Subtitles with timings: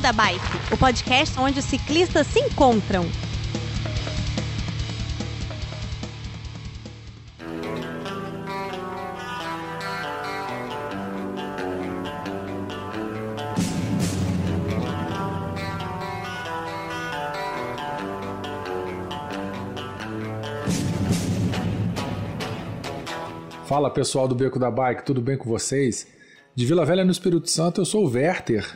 [0.00, 3.06] Beco da Bike, o podcast onde os ciclistas se encontram.
[23.66, 26.06] Fala pessoal do Beco da Bike, tudo bem com vocês?
[26.54, 28.66] De Vila Velha no Espírito Santo, eu sou o Werther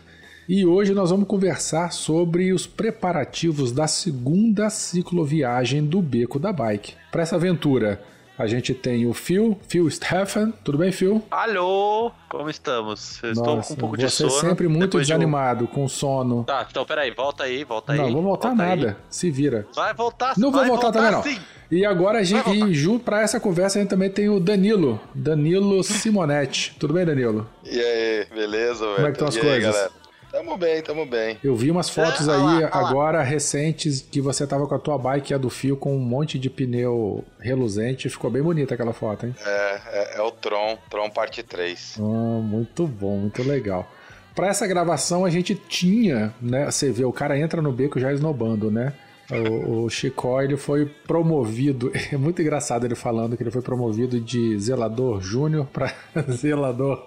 [0.48, 6.94] e hoje nós vamos conversar sobre os preparativos da segunda cicloviagem do Beco da Bike.
[7.10, 8.02] Para essa aventura,
[8.36, 10.50] a gente tem o Phil, Phil Stefan.
[10.64, 11.22] Tudo bem, Phil?
[11.30, 13.22] Alô, como estamos?
[13.22, 14.30] Eu estou com um pouco de sono.
[14.30, 15.72] Você sempre muito desanimado, de...
[15.72, 16.44] com sono.
[16.44, 17.98] Tá, então peraí, volta aí, volta aí.
[17.98, 18.88] Não, vou voltar volta nada.
[18.90, 18.96] Aí.
[19.08, 19.66] Se vira.
[19.74, 21.40] Vai voltar, Não vai vou voltar, voltar também, sim.
[21.40, 21.54] não.
[21.70, 25.00] E agora, a gente, e junto para essa conversa, a gente também tem o Danilo.
[25.14, 26.76] Danilo Simonetti.
[26.78, 27.48] Tudo bem, Danilo?
[27.64, 28.96] E aí, beleza, velho?
[28.96, 29.56] Como é que estão as e coisas?
[29.56, 30.03] Aí, galera?
[30.34, 31.38] Tamo bem, tamo bem.
[31.44, 32.88] Eu vi umas fotos É, aí lá, olha lá.
[32.88, 36.40] agora recentes que você tava com a tua bike a do fio com um monte
[36.40, 38.08] de pneu reluzente.
[38.08, 39.34] Ficou bem bonita aquela foto, hein?
[39.46, 41.98] É, é, é o Tron, Tron parte 3.
[42.00, 43.88] Ah, muito bom, muito legal.
[44.34, 46.68] Para essa gravação a gente tinha, né?
[46.68, 48.92] Você vê, o cara entra no beco já esnobando, né?
[49.30, 51.92] O, o Chicó, ele foi promovido.
[52.12, 55.94] É muito engraçado ele falando que ele foi promovido de zelador júnior para
[56.28, 57.06] zelador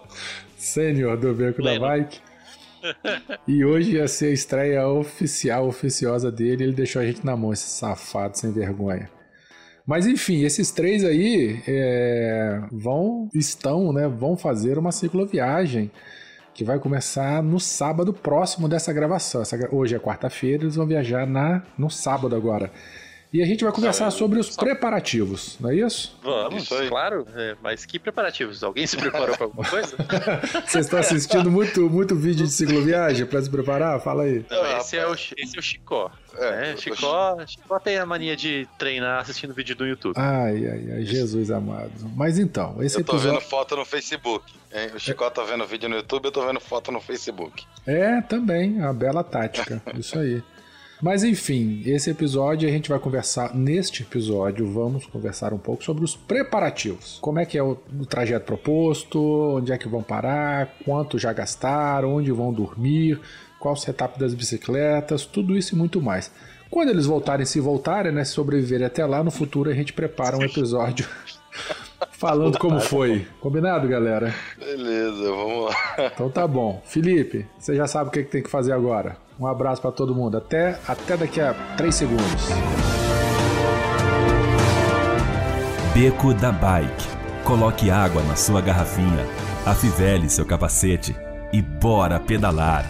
[0.57, 1.81] sênior do beco Pleno.
[1.81, 2.26] da bike.
[3.47, 6.63] E hoje ia ser a estreia oficial, oficiosa dele.
[6.63, 9.09] Ele deixou a gente na mão, esse safado sem vergonha.
[9.85, 14.07] Mas enfim, esses três aí é, vão, estão, né?
[14.07, 15.89] Vão fazer uma cicloviagem
[16.53, 19.41] que vai começar no sábado próximo dessa gravação.
[19.41, 22.71] Essa hoje é quarta-feira, eles vão viajar na, no sábado agora.
[23.33, 26.17] E a gente vai conversar sobre os preparativos, não é isso?
[26.23, 27.27] Vamos, Isso claro.
[27.35, 28.63] é, mas que preparativos?
[28.63, 29.97] Alguém se preparou para alguma coisa?
[30.65, 33.99] Vocês estão assistindo muito, muito vídeo de cicloviagem para se preparar?
[33.99, 34.45] Fala aí.
[34.49, 36.09] Não, esse, é o, esse é o Chicó.
[36.37, 40.13] É, É, o- Chicó, Chicó tem a mania de treinar assistindo vídeo do YouTube.
[40.17, 41.91] Ai, ai, ai, Jesus amado.
[42.15, 43.49] Mas então, esse Eu tô vendo episódio.
[43.49, 44.53] foto no Facebook.
[44.73, 44.91] hein?
[44.95, 47.65] O Chicó tá vendo vídeo no YouTube, eu tô vendo foto no Facebook.
[47.85, 49.81] É, também, a bela tática.
[49.97, 50.41] Isso aí.
[51.01, 53.53] Mas enfim, esse episódio a gente vai conversar.
[53.53, 57.19] Neste episódio, vamos conversar um pouco sobre os preparativos.
[57.21, 59.19] Como é que é o, o trajeto proposto,
[59.57, 63.19] onde é que vão parar, quanto já gastaram, onde vão dormir,
[63.59, 66.31] qual o setup das bicicletas, tudo isso e muito mais.
[66.69, 70.37] Quando eles voltarem, se voltarem, né, se sobreviverem até lá, no futuro a gente prepara
[70.37, 71.07] um episódio
[72.11, 73.25] falando como foi.
[73.39, 74.33] Combinado, galera?
[74.57, 75.75] Beleza, vamos lá.
[76.13, 76.81] Então tá bom.
[76.85, 79.17] Felipe, você já sabe o que, que tem que fazer agora.
[79.39, 80.37] Um abraço pra todo mundo.
[80.37, 82.47] Até, até daqui a 3 segundos.
[85.93, 87.17] Beco da Bike.
[87.43, 89.25] Coloque água na sua garrafinha,
[89.65, 91.15] afivele seu capacete
[91.53, 92.85] e bora pedalar.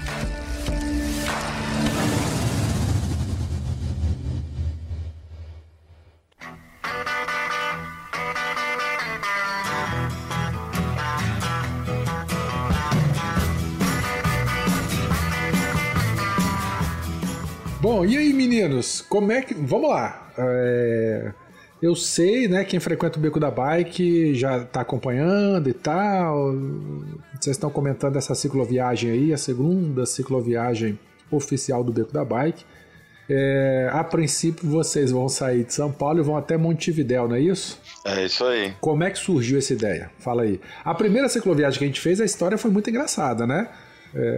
[17.98, 19.02] Bom, e aí, meninos?
[19.02, 19.56] Como é que.
[19.56, 20.32] Vamos lá.
[20.38, 21.32] É,
[21.82, 22.64] Eu sei, né?
[22.64, 26.54] Quem frequenta o Beco da Bike já tá acompanhando e tal.
[27.34, 31.00] Vocês estão comentando essa cicloviagem aí, a segunda cicloviagem
[31.32, 32.64] oficial do Beco da Bike.
[33.28, 37.42] É, a princípio, vocês vão sair de São Paulo e vão até Montevidéu, não é
[37.42, 37.82] isso?
[38.06, 38.76] É isso aí.
[38.80, 40.12] Como é que surgiu essa ideia?
[40.20, 40.62] Fala aí.
[40.86, 43.68] A primeira cicloviagem que a gente fez, a história foi muito engraçada, né?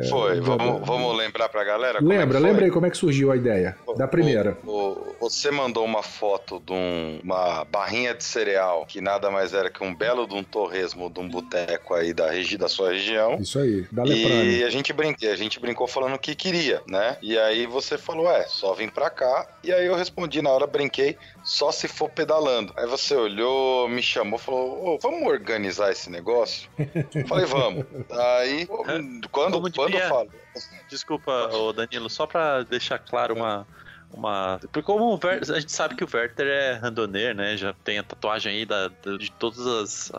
[0.09, 1.99] Foi, já- vamos, vamos lembrar pra galera?
[1.99, 2.47] é Lembra, foi?
[2.49, 4.57] lembra aí como é que surgiu a ideia da primeira.
[4.65, 9.53] O- o- você mandou uma foto de um- uma barrinha de cereal que nada mais
[9.53, 12.91] era que um belo de um torresmo de um boteco aí da, regi da sua
[12.91, 13.35] região.
[13.39, 14.57] Isso aí, da Leprane.
[14.59, 17.17] E a gente, brin a gente brincou falando o que queria, né?
[17.21, 19.47] E aí você falou, é, só vim pra cá.
[19.63, 21.17] E aí eu respondi na hora, brinquei,
[21.49, 22.71] só se for pedalando.
[22.77, 26.69] Aí você olhou, me chamou, falou, ô, vamos organizar esse negócio?
[26.77, 27.87] Eu falei, vamos.
[28.11, 28.67] Aí,
[29.31, 30.29] quando, quando eu falo...
[30.87, 33.67] Desculpa, ô Danilo, só pra deixar claro uma.
[34.13, 34.59] Uma...
[34.61, 37.55] Porque como o Ver- a gente sabe que o Werther é randoneiro, né?
[37.55, 40.11] Já tem a tatuagem aí da, de todas as,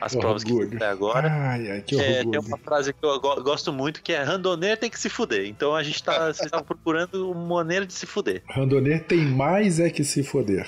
[0.00, 0.76] as que provas que fez orgulho.
[0.78, 1.28] até agora.
[1.30, 2.30] Ai, ai, que É, orgulho.
[2.30, 5.46] tem uma frase que eu go- gosto muito que é randoneiro tem que se fuder.
[5.46, 6.26] Então a gente tá.
[6.32, 8.42] Vocês estavam procurando uma maneira de se fuder.
[8.48, 10.66] Randoner tem mais é que se foder.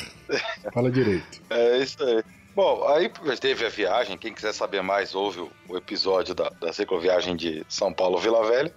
[0.73, 1.41] Fala direito.
[1.51, 2.23] É isso aí.
[2.57, 3.11] Bom, aí
[3.41, 4.17] teve a viagem.
[4.17, 8.73] Quem quiser saber mais, ouve o, episódio da, da cicloviagem de São Paulo Vila Velha.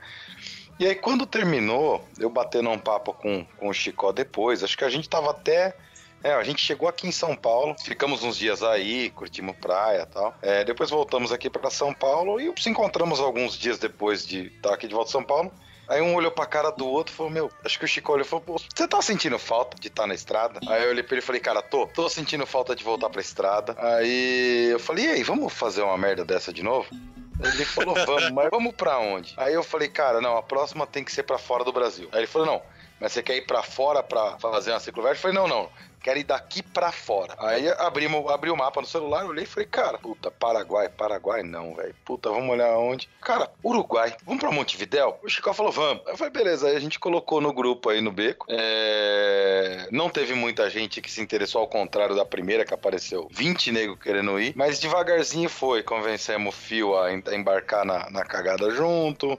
[0.80, 4.84] E aí, quando terminou, eu batendo um papo com, com o Chicó depois, acho que
[4.84, 5.76] a gente tava até.
[6.24, 10.06] É, a gente chegou aqui em São Paulo, ficamos uns dias aí, curtimos praia e
[10.06, 10.36] tal.
[10.42, 14.74] É, depois voltamos aqui para São Paulo e se encontramos alguns dias depois de estar
[14.74, 15.52] aqui de volta a São Paulo.
[15.88, 18.26] Aí um olhou pra cara do outro e falou, meu, acho que o Chico olhou
[18.26, 20.60] e falou, você tá sentindo falta de estar tá na estrada?
[20.68, 23.22] Aí eu olhei pra ele e falei, cara, tô, tô sentindo falta de voltar pra
[23.22, 23.74] estrada.
[23.80, 26.90] Aí eu falei, e aí, vamos fazer uma merda dessa de novo?
[27.40, 29.34] Ele falou, vamos, mas vamos pra onde?
[29.38, 32.10] Aí eu falei, cara, não, a próxima tem que ser pra fora do Brasil.
[32.12, 32.62] Aí ele falou, não,
[33.00, 35.18] mas você quer ir pra fora pra fazer uma cicloverde?
[35.18, 35.70] Eu falei, não, não,
[36.02, 37.36] quero ir daqui pra fora.
[37.40, 41.76] Aí abri, abri o mapa no celular, olhei e falei, cara, puta, Paraguai, Paraguai não,
[41.76, 41.96] velho.
[42.06, 43.10] Puta, vamos olhar onde?
[43.22, 45.20] Cara, Uruguai, vamos pra Montevidéu?
[45.24, 46.04] O Chico falou, vamos.
[46.08, 48.46] Eu falei, beleza, aí a gente colocou no grupo aí no beco.
[48.50, 49.88] É...
[49.92, 53.28] Não teve muita gente que se interessou, ao contrário da primeira que apareceu.
[53.32, 55.84] 20 negros querendo ir, mas devagarzinho foi.
[55.84, 59.38] Convencemos o Fio a embarcar na, na cagada junto.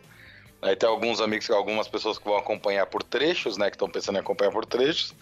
[0.61, 3.70] Aí tem alguns amigos, algumas pessoas que vão acompanhar por trechos, né?
[3.70, 5.14] Que estão pensando em acompanhar por trechos.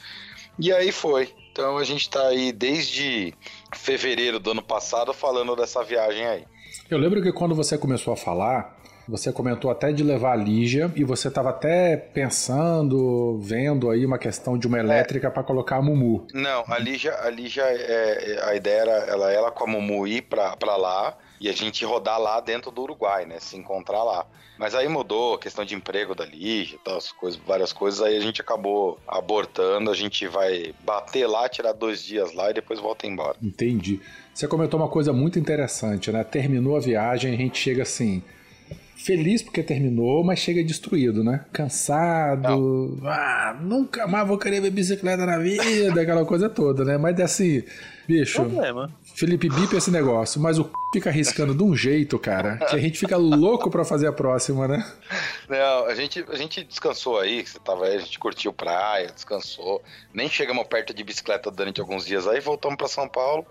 [0.59, 1.29] E aí foi.
[1.53, 3.33] Então a gente tá aí desde
[3.75, 6.45] fevereiro do ano passado falando dessa viagem aí.
[6.91, 8.77] Eu lembro que quando você começou a falar,
[9.09, 14.19] você comentou até de levar a Lígia e você estava até pensando, vendo aí uma
[14.19, 15.31] questão de uma elétrica é.
[15.31, 16.27] para colocar a Mumu.
[16.35, 20.07] Não, a Lígia, a Lígia, é, é, a ideia era ela, ela com a Mumu
[20.07, 23.39] ir para lá e a gente rodar lá dentro do Uruguai, né?
[23.41, 24.27] Se encontrar lá.
[24.59, 28.21] Mas aí mudou a questão de emprego da Lígia, tal, coisas, várias coisas, aí a
[28.21, 33.07] gente acabou abortando, a gente vai bater lá, tirar dois dias lá e depois volta
[33.07, 33.37] embora.
[33.43, 34.01] Entendi.
[34.33, 36.25] Você comentou uma coisa muito interessante, né?
[36.25, 38.23] Terminou a viagem, a gente chega assim,
[39.07, 41.45] feliz porque terminou, mas chega destruído, né?
[41.53, 46.99] Cansado, ah, nunca mais vou querer ver bicicleta na vida, aquela coisa toda, né?
[46.99, 47.63] Mas assim,
[48.09, 48.91] bicho, Problema.
[49.15, 50.71] Felipe Bip esse negócio, mas o c...
[50.93, 54.67] fica arriscando de um jeito, cara, que a gente fica louco para fazer a próxima,
[54.67, 54.85] né?
[55.49, 59.83] Não, a gente, a gente descansou aí, você tava aí, a gente curtiu praia, descansou.
[60.13, 63.47] Nem chegamos perto de bicicleta durante alguns dias aí, voltamos para São Paulo.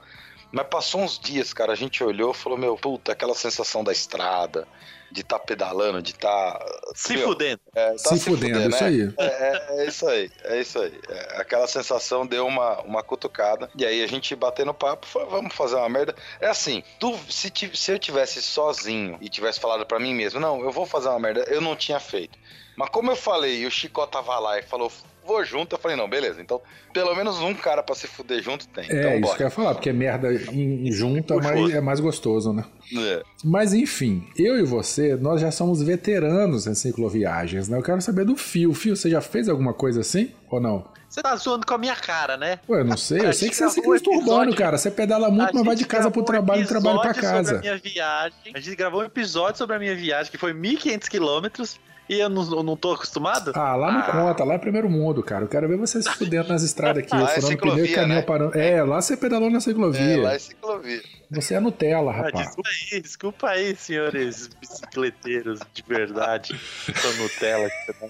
[0.52, 3.92] Mas passou uns dias, cara, a gente olhou e falou, meu, puta, aquela sensação da
[3.92, 4.68] estrada,
[5.16, 6.60] de estar tá pedalando, de estar.
[6.60, 7.62] Tá, se meu, fudendo.
[7.74, 8.90] É, tá se, se fudendo, fudendo, isso né?
[8.90, 9.14] aí.
[9.18, 11.00] É, é, é, isso aí, é isso aí.
[11.08, 13.70] É, aquela sensação deu uma, uma cutucada.
[13.76, 16.14] E aí a gente batendo papo, falou, vamos fazer uma merda.
[16.42, 20.60] É assim, tu, se, se eu tivesse sozinho e tivesse falado para mim mesmo, não,
[20.60, 22.38] eu vou fazer uma merda, eu não tinha feito.
[22.76, 24.92] Mas como eu falei e o Chico tava lá e falou,
[25.26, 25.76] vou junto.
[25.76, 26.42] Eu falei, não, beleza.
[26.42, 26.62] Então,
[26.94, 28.86] pelo menos um cara pra se fuder junto tem.
[28.90, 29.38] É, então, isso bora.
[29.38, 32.64] que eu ia falar, porque merda em, junto é mais, é mais gostoso, né?
[32.96, 33.24] É.
[33.44, 37.78] Mas enfim, eu e você, nós já somos veteranos em cicloviagens, né?
[37.78, 38.74] Eu quero saber do Fio.
[38.74, 40.86] Fio, você já fez alguma coisa assim ou não?
[41.16, 42.60] Você tá zoando com a minha cara, né?
[42.68, 43.26] Ué, eu não sei.
[43.26, 44.78] Eu sei que você é ciclista urbano, cara.
[44.78, 47.56] Você pedala muito, mas vai de casa pro trabalho e trabalho pra casa.
[47.56, 48.38] Sobre a minha viagem.
[48.54, 51.80] A gente gravou um episódio sobre a minha viagem, que foi 1.500 quilômetros.
[52.08, 53.52] E eu não, eu não tô acostumado?
[53.56, 54.12] Ah, lá não ah.
[54.12, 55.46] conta, lá é primeiro mundo, cara.
[55.46, 58.18] Eu quero ver você se fudendo nas estradas aqui, lá furando é pneu e caminhão
[58.18, 58.22] né?
[58.22, 58.58] parando.
[58.58, 60.02] É, lá você pedalou na ciclovia.
[60.02, 61.02] É, lá é ciclovia.
[61.32, 62.48] Você é Nutella, ah, rapaz.
[62.48, 66.60] desculpa aí, desculpa aí, senhores bicicleteiros de verdade.
[66.96, 68.08] Sou Nutella que você tá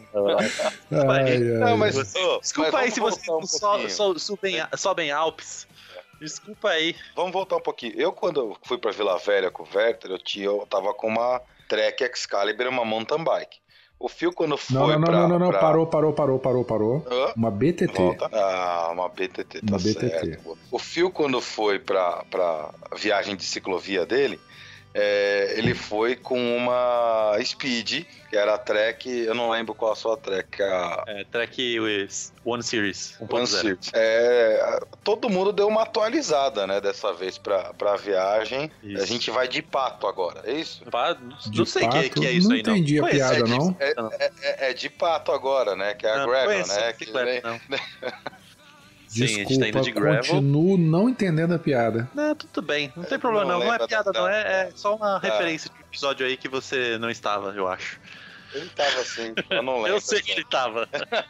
[1.10, 5.12] ai, ai, Não, mas, oh, desculpa mas aí se vocês um so, so, sobem, sobem
[5.12, 5.66] Alpes.
[6.20, 6.96] Desculpa aí.
[7.16, 7.94] Vamos voltar um pouquinho.
[7.98, 11.42] Eu, quando fui pra Vila Velha com o Werther, eu, tinha, eu tava com uma
[11.68, 13.65] Trek Excalibur, uma mountain bike.
[14.00, 15.12] O Fio, quando foi não, não, pra...
[15.12, 15.60] Não, não, não, pra...
[15.60, 17.08] parou, parou, parou, parou, parou.
[17.10, 17.34] Hã?
[17.36, 17.94] Uma BTT.
[17.94, 18.30] Volta.
[18.32, 20.28] Ah, uma BTT, tá uma certo.
[20.28, 20.40] BTT.
[20.70, 24.40] O Fio, quando foi pra, pra viagem de ciclovia dele,
[24.98, 29.96] é, ele foi com uma Speed, que era a Trek, eu não lembro qual a
[29.96, 30.64] sua Trek.
[30.64, 31.04] A...
[31.06, 31.78] É, Trek
[32.46, 33.18] One Series.
[33.20, 33.36] 1.
[33.36, 33.92] One Series.
[33.94, 38.72] É, todo mundo deu uma atualizada, né, dessa vez pra, pra viagem.
[38.82, 39.04] Isso.
[39.04, 40.86] A gente vai de pato agora, é isso?
[40.86, 42.76] Pato, não sei o que, que, é isso não aí, não.
[42.78, 43.76] entendi a piada, é de, não.
[43.78, 46.94] É, é, é, é, de pato agora, né, que é a não, Gravel, né?
[46.94, 47.42] Que, vem...
[47.42, 47.60] não.
[49.08, 50.24] Desculpa, Sim, a gente tá indo de gravel.
[50.24, 52.10] continuo não entendendo a piada.
[52.14, 52.92] Não, tudo bem.
[52.96, 53.60] Não tem problema não.
[53.60, 55.28] Não, não é piada não, é, é só uma tá.
[55.28, 58.00] referência de episódio aí que você não estava, eu acho.
[58.56, 59.92] Ele tava assim, eu não lembro.
[59.92, 60.88] eu sei que ele tava.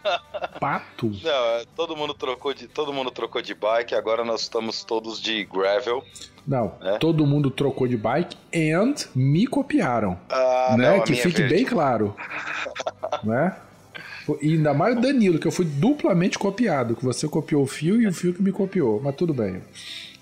[0.59, 1.11] Pato?
[1.23, 5.19] Não, é, todo mundo trocou de, todo mundo trocou de bike, agora nós estamos todos
[5.19, 6.03] de gravel.
[6.45, 6.99] Não, é?
[6.99, 10.19] todo mundo trocou de bike and me copiaram.
[10.29, 10.97] Ah, né?
[10.97, 11.55] Não, que fique verde.
[11.55, 12.15] bem claro.
[13.23, 13.55] né?
[14.41, 18.01] E ainda mais o Danilo, que eu fui duplamente copiado, que você copiou o fio
[18.01, 18.99] e o fio que me copiou.
[19.01, 19.61] Mas tudo bem.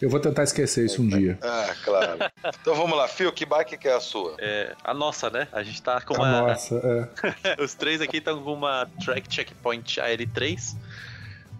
[0.01, 1.37] Eu vou tentar esquecer isso um dia.
[1.41, 2.19] Ah, claro.
[2.61, 4.35] Então vamos lá, Fio, que bike que é a sua?
[4.37, 5.47] É a nossa, né?
[5.53, 6.41] A gente tá com a uma.
[6.41, 7.55] Nossa, é.
[7.63, 10.75] Os três aqui estão com uma Track Checkpoint AL3.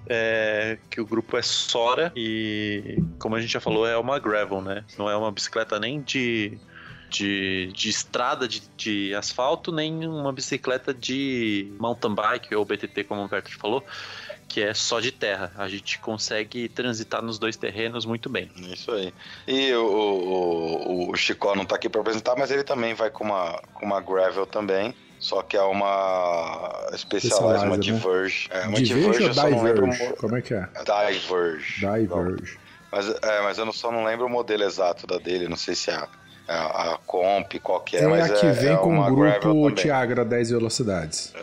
[0.06, 4.62] É, que o grupo é Sora e, como a gente já falou, é uma gravel,
[4.62, 4.84] né?
[4.98, 6.58] Não é uma bicicleta nem de
[7.14, 13.24] de, de estrada de, de asfalto, nem uma bicicleta de mountain bike ou BTT, como
[13.24, 13.86] o Berto falou,
[14.48, 15.52] que é só de terra.
[15.58, 18.50] A gente consegue transitar nos dois terrenos muito bem.
[18.72, 19.14] Isso aí.
[19.48, 23.24] E o, o, o Chicó não está aqui para apresentar, mas ele também vai com
[23.26, 24.94] uma, com uma gravel também.
[25.20, 27.98] Só que é uma Specialized, uma Specialized, né?
[27.98, 28.48] Diverge.
[28.52, 30.10] É, uma Diverge ou eu só não lembro o Diverge?
[30.12, 30.68] mo- Como é que é?
[31.12, 31.76] Diverge.
[31.80, 32.60] Diverge.
[32.92, 35.76] Mas, é, mas eu não- só não lembro o modelo exato da dele, não sei
[35.76, 36.06] se é
[36.48, 39.16] a, a, Comp, qual que é, É, mas a que é, vem é com o
[39.16, 39.72] grupo.
[39.72, 41.34] Tiagra 10 velocidades.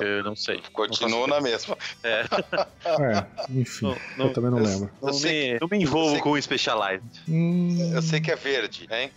[0.00, 0.60] Eu não sei.
[0.72, 1.76] Continua na mesma.
[2.02, 2.24] É,
[2.84, 4.90] É, enfim, Não, não, eu também não eu- lembro.
[5.00, 7.02] não, Eu sei me, não me envolvo com o Specialized.
[7.28, 9.10] Hum, Eu sei que é verde, hein?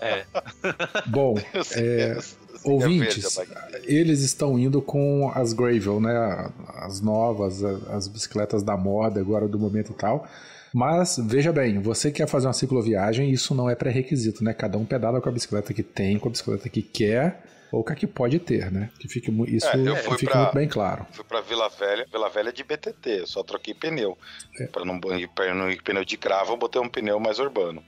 [0.00, 0.24] É.
[1.06, 1.36] bom,
[1.74, 2.18] É, é, é
[2.64, 3.38] ouvintes,
[3.84, 6.50] eles estão indo com as Gravel, né?
[6.76, 10.26] As novas, as bicicletas da moda agora do momento e tal.
[10.74, 14.54] Mas veja bem, você quer fazer uma cicloviagem, isso não é pré-requisito, né?
[14.54, 17.92] Cada um pedala com a bicicleta que tem, com a bicicleta que quer ou com
[17.92, 18.90] a que pode ter, né?
[18.98, 21.06] Que fique, isso É, fica pra- muito bem claro.
[21.12, 24.16] Fui pra Vila Velha, Vila Velha é de BTT, só troquei pneu.
[24.60, 24.66] É.
[24.66, 27.82] Pra não, não ir pneu de cravo, eu botei um pneu mais urbano.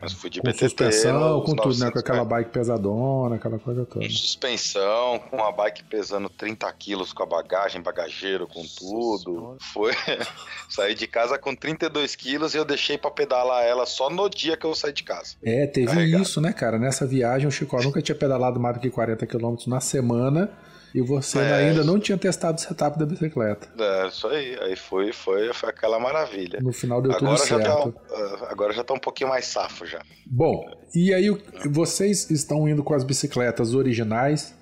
[0.00, 0.64] Mas fui de Com BTT.
[0.64, 1.86] suspensão, com tudo, né?
[1.86, 4.04] 900 Com aquela bike pesadona, aquela coisa toda.
[4.04, 9.56] Com suspensão, com a bike pesando 30 quilos com a bagagem, bagageiro, com tudo.
[9.72, 9.92] Foi.
[10.68, 14.56] saí de casa com 32 quilos e eu deixei pra pedalar ela só no dia
[14.56, 15.34] que eu saí de casa.
[15.42, 16.22] É, teve Carregado.
[16.22, 16.78] isso, né, cara?
[16.78, 20.50] Nessa viagem, o Chico nunca tinha pedalado mais do que 40 km na semana
[20.94, 21.54] e você É.
[21.54, 23.68] ainda não tinha testado o setup da bicicleta.
[23.78, 24.56] É, isso aí.
[24.60, 26.60] Aí foi, foi, foi aquela maravilha.
[26.60, 27.88] No final deu Agora tudo já, tá, certo.
[27.88, 30.00] uh, agora já tá um pouquinho mais safo já.
[30.26, 31.40] Bom, e aí o-
[31.70, 34.56] vocês estão indo com as bicicletas originais.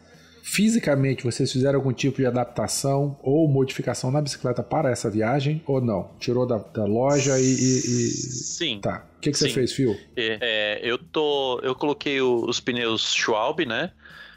[0.49, 5.61] Fisicamente, vocês fizeram algum tipo de adaptação ou modificação na bicicleta para essa viagem?
[5.67, 6.11] Ou não?
[6.21, 7.43] Tirou da, da loja e.
[7.43, 8.79] e- e- Sim.
[8.81, 9.05] Tá.
[9.17, 9.97] O que, que você fez, Phil?
[10.17, 11.59] É, é, eu tô.
[11.65, 13.91] Eu coloquei o- os pneus Schwalbe, né?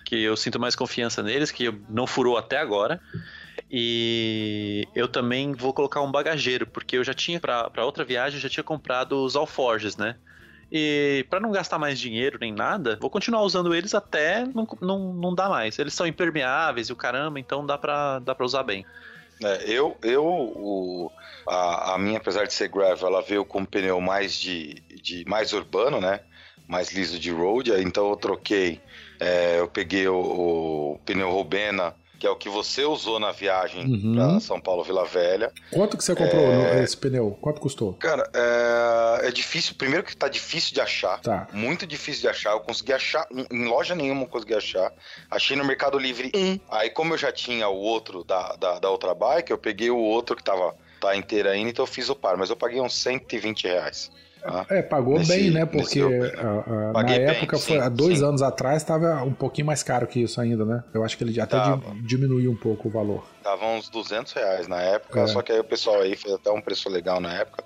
[0.10, 3.00] Que eu sinto mais confiança neles, que não furou até agora.
[3.70, 8.42] E eu também vou colocar um bagageiro, porque eu já tinha, pra outra viagem, eu
[8.42, 10.16] já tinha comprado os alforges, né?
[10.72, 15.14] E pra não gastar mais dinheiro nem nada, vou continuar usando eles até não, não,
[15.14, 15.78] não dá mais.
[15.78, 18.86] Eles são impermeáveis e o caramba, então dá pra, dá pra usar bem.
[19.44, 21.12] É, eu, eu o-
[21.48, 25.24] a, a minha, apesar de ser gravel, ela veio com um pneu mais de, de
[25.28, 26.20] mais urbano, né?
[26.68, 28.80] Mais liso de road, então eu troquei,
[29.20, 30.16] é, eu peguei o,
[30.94, 34.14] o pneu Rubena, que é o que você usou na viagem Uhum.
[34.14, 35.54] pra São Paulo Vila Velha.
[35.72, 36.84] Quanto que você comprou É.
[36.84, 37.38] esse pneu?
[37.42, 37.94] Quanto custou?
[37.94, 41.22] Cara, é, é difícil, primeiro que tá difícil de achar.
[41.22, 41.48] Tá.
[41.54, 42.52] Muito difícil de achar.
[42.52, 44.92] Eu consegui achar, em loja nenhuma eu consegui achar.
[45.32, 46.60] Achei no Mercado Livre um.
[46.70, 49.98] Aí, como eu já tinha o outro da, da, da outra bike, eu peguei o
[49.98, 52.36] outro que tava tá inteiro ainda, então eu fiz o par.
[52.36, 54.12] Mas eu paguei uns 120 reais.
[54.42, 54.66] Tá?
[54.70, 55.66] É, pagou Nesse- bem, né?
[55.66, 56.22] Porque Open.
[56.24, 56.30] a-
[56.66, 58.26] a- na Paguei bem, época, foi, sim, há dois sim.
[58.26, 60.84] anos atrás, estava um pouquinho mais caro que isso ainda, né?
[60.94, 61.78] Eu acho que ele até Tava.
[61.94, 63.24] di- diminuiu um pouco o valor.
[63.44, 65.28] Tava uns 200 reais na época, É.
[65.28, 67.64] só que aí o pessoal aí fez até um preço legal na época.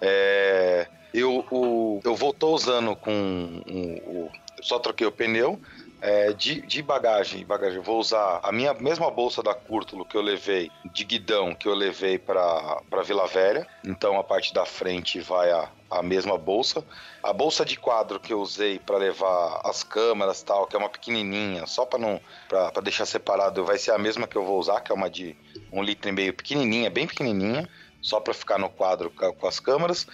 [0.00, 4.30] É, eu, o, eu vou tô usando com o, o-
[4.62, 5.58] só troquei o pneu.
[6.06, 10.20] É, de, de bagagem, bagagem, vou usar a minha mesma bolsa da Curtulo que eu
[10.20, 13.66] levei, de guidão que eu levei para Vila Velha.
[13.82, 16.84] Então a parte da frente vai a, a mesma bolsa.
[17.22, 20.90] A bolsa de quadro que eu usei para levar as câmeras tal, que é uma
[20.90, 22.20] pequenininha, só para não
[22.50, 25.34] para deixar separado, vai ser a mesma que eu vou usar, que é uma de
[25.72, 27.66] um litro e meio pequenininha, bem pequenininha,
[28.02, 30.06] só para ficar no quadro com as câmeras.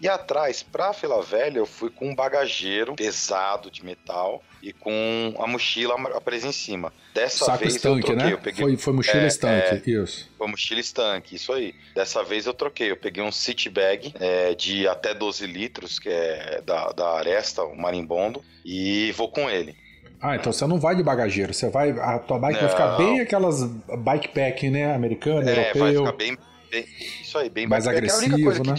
[0.00, 5.34] E atrás, pra Vila Velha, eu fui com um bagageiro pesado de metal e com
[5.38, 6.90] a mochila presa em cima.
[7.14, 8.32] Dessa Saco vez eu estanque, troquei, né?
[8.32, 10.30] eu peguei Foi, foi mochila É, estanque, isso.
[10.38, 11.74] com a mochila estanque, isso aí.
[11.94, 16.08] Dessa vez eu troquei, eu peguei um city bag é, de até 12 litros, que
[16.08, 19.76] é da, da Aresta, o marimbondo, e vou com ele.
[20.22, 21.90] Ah, então você não vai de bagageiro, você vai.
[21.92, 22.70] A tua bike vai Não.
[22.70, 24.94] ficar bem aquelas bikepack, né?
[24.94, 26.06] Americana, É, vai europeu.
[26.06, 26.38] ficar bem,
[26.70, 26.86] bem-
[27.20, 28.06] Isso aí, bem Mais bacana.
[28.06, 28.74] É agressivo, a única coisa né?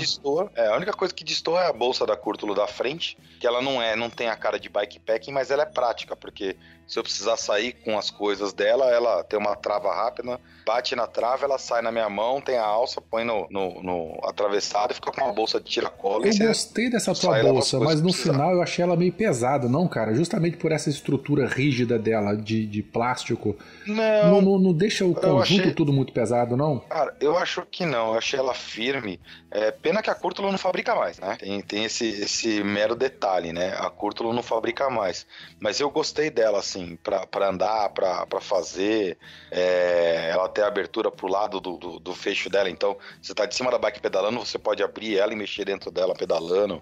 [0.54, 3.46] que é, a única coisa que destoa é a bolsa da Curtulo da frente, que
[3.46, 6.56] ela não é, não tem a cara de bikepacking, mas ela é prática, porque
[6.92, 11.08] se eu precisar sair com as coisas dela, ela tem uma trava rápida, bate na
[11.08, 14.96] trava, ela sai na minha mão, tem a alça, põe no, no, no atravessado e
[14.96, 16.26] fica com uma bolsa de tiracola.
[16.26, 19.70] Eu e você- gostei dessa tua bolsa, mas no final eu achei ela meio pesada,
[19.70, 20.14] não, cara?
[20.14, 23.56] Justamente por essa estrutura rígida dela, de, de plástico.
[23.88, 26.80] Não, Não, não, não deixa o conjunto achei- tudo muito pesado, não?
[26.82, 29.18] Cara, eu acho que não, eu achei ela firme.
[29.50, 31.38] É, pena que a Curtulo não fabrica mais, né?
[31.40, 33.76] Tem, tem esse, esse mero detalhe, né?
[33.78, 35.26] A Curtulo não fabrica mais.
[35.60, 39.18] Mas eu gostei dela, assim, pra, pra andar, pra fazer.
[39.50, 43.46] É, ela tem a abertura pro lado do, do, do fecho dela, então você tá
[43.46, 46.82] de cima da bike pedalando, você pode abrir ela e mexer dentro dela pedalando.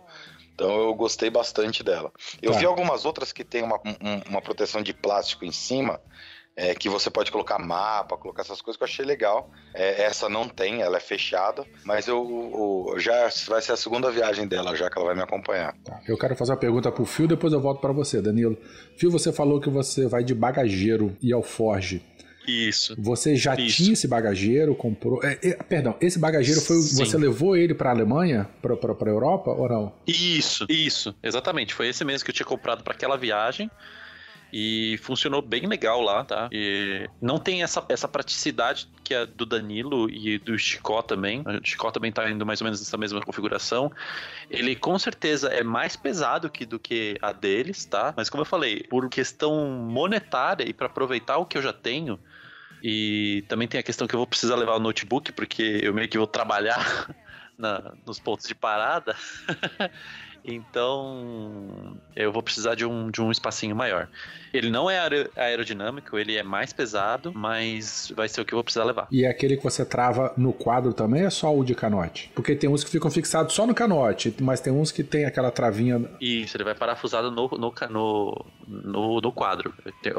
[0.54, 2.12] Então eu gostei bastante dela.
[2.42, 2.60] Eu Tá.
[2.60, 6.02] vi algumas outras que tem uma, um- uma proteção de plástico em cima.
[6.60, 9.50] É, que você pode colocar mapa, colocar essas coisas que eu achei legal.
[9.74, 12.18] É, essa não tem, ela é fechada, mas eu,
[12.94, 15.74] eu, já vai ser a segunda viagem dela, já que ela vai me acompanhar.
[15.86, 16.02] Tá.
[16.06, 18.58] Eu quero fazer uma pergunta pro Fio, depois eu volto para você, Danilo.
[18.98, 22.04] Fio, você falou que você vai de bagageiro e alforge.
[22.46, 22.96] Isso.
[22.98, 23.78] Você já Isso.
[23.78, 25.24] tinha esse bagageiro, comprou.
[25.24, 26.78] É, é, perdão, esse bagageiro foi.
[26.78, 27.06] Sim.
[27.06, 28.50] Você levou ele pra Alemanha?
[28.62, 29.94] Pra, pra, pra Europa ou não?
[30.08, 31.74] Isso, isso, exatamente.
[31.74, 33.70] Foi esse mesmo que eu tinha comprado para aquela viagem.
[34.52, 36.50] E funcionou bem legal lá, tá?
[36.52, 41.42] E não tem essa, essa praticidade que é do Danilo e do Chicó também.
[41.42, 43.92] O Chicó também tá indo mais ou menos nessa mesma configuração.
[44.50, 48.14] Ele com certeza é mais pesado que, do que a deles, tá?
[48.18, 52.20] Mas como eu falei, por questão monetária e para aproveitar o que eu já tenho,
[52.82, 56.08] e também tem a questão que eu vou precisar levar o notebook, porque eu meio
[56.08, 56.78] que vou trabalhar
[57.58, 59.16] na- nos pontos de parada.
[60.56, 64.08] então eu vou precisar de um, de um espacinho maior.
[64.54, 68.58] Ele não é aero- aerodinâmico, ele é mais pesado, mas vai ser o que eu
[68.58, 69.08] vou precisar levar.
[69.12, 72.32] E é aquele que você trava no quadro também é só o de canote?
[72.34, 75.52] Porque tem uns que ficam fixados só no canote, mas tem uns que tem aquela
[75.52, 76.10] travinha.
[76.20, 79.74] Isso, ele vai parar fusado no, no, no, no, no quadro.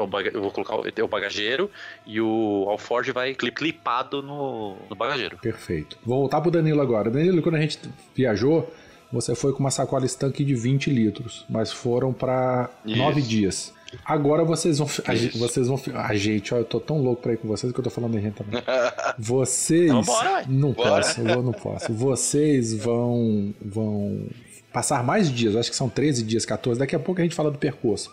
[0.09, 1.69] Baga- Eu vou colocar o, bagageiro
[2.05, 5.37] e o alforge vai cli- clipado no, no bagageiro.
[5.39, 5.97] Perfeito.
[6.05, 7.09] Vou voltar pro Danilo agora.
[7.09, 7.79] Danilo, quando a gente
[8.15, 8.71] viajou,
[9.11, 12.97] você foi com uma sacola estanque de 20 litros, mas foram para Isso.
[12.97, 13.73] nove dias.
[14.05, 14.87] Agora vocês vão.
[15.05, 15.79] A, vocês vão.
[15.95, 18.17] A gente, ó, eu tô tão louco pra ir com vocês que eu tô falando
[18.17, 18.61] em gente também.
[19.19, 19.89] Vocês.
[19.89, 20.89] Então bora, não Bora.
[21.03, 21.93] posso, eu não posso.
[21.93, 23.53] Vocês vão.
[23.61, 24.27] vão
[24.71, 26.79] passar mais dias, acho que são 13 dias, 14.
[26.79, 28.09] Daqui a pouco a gente fala do percurso.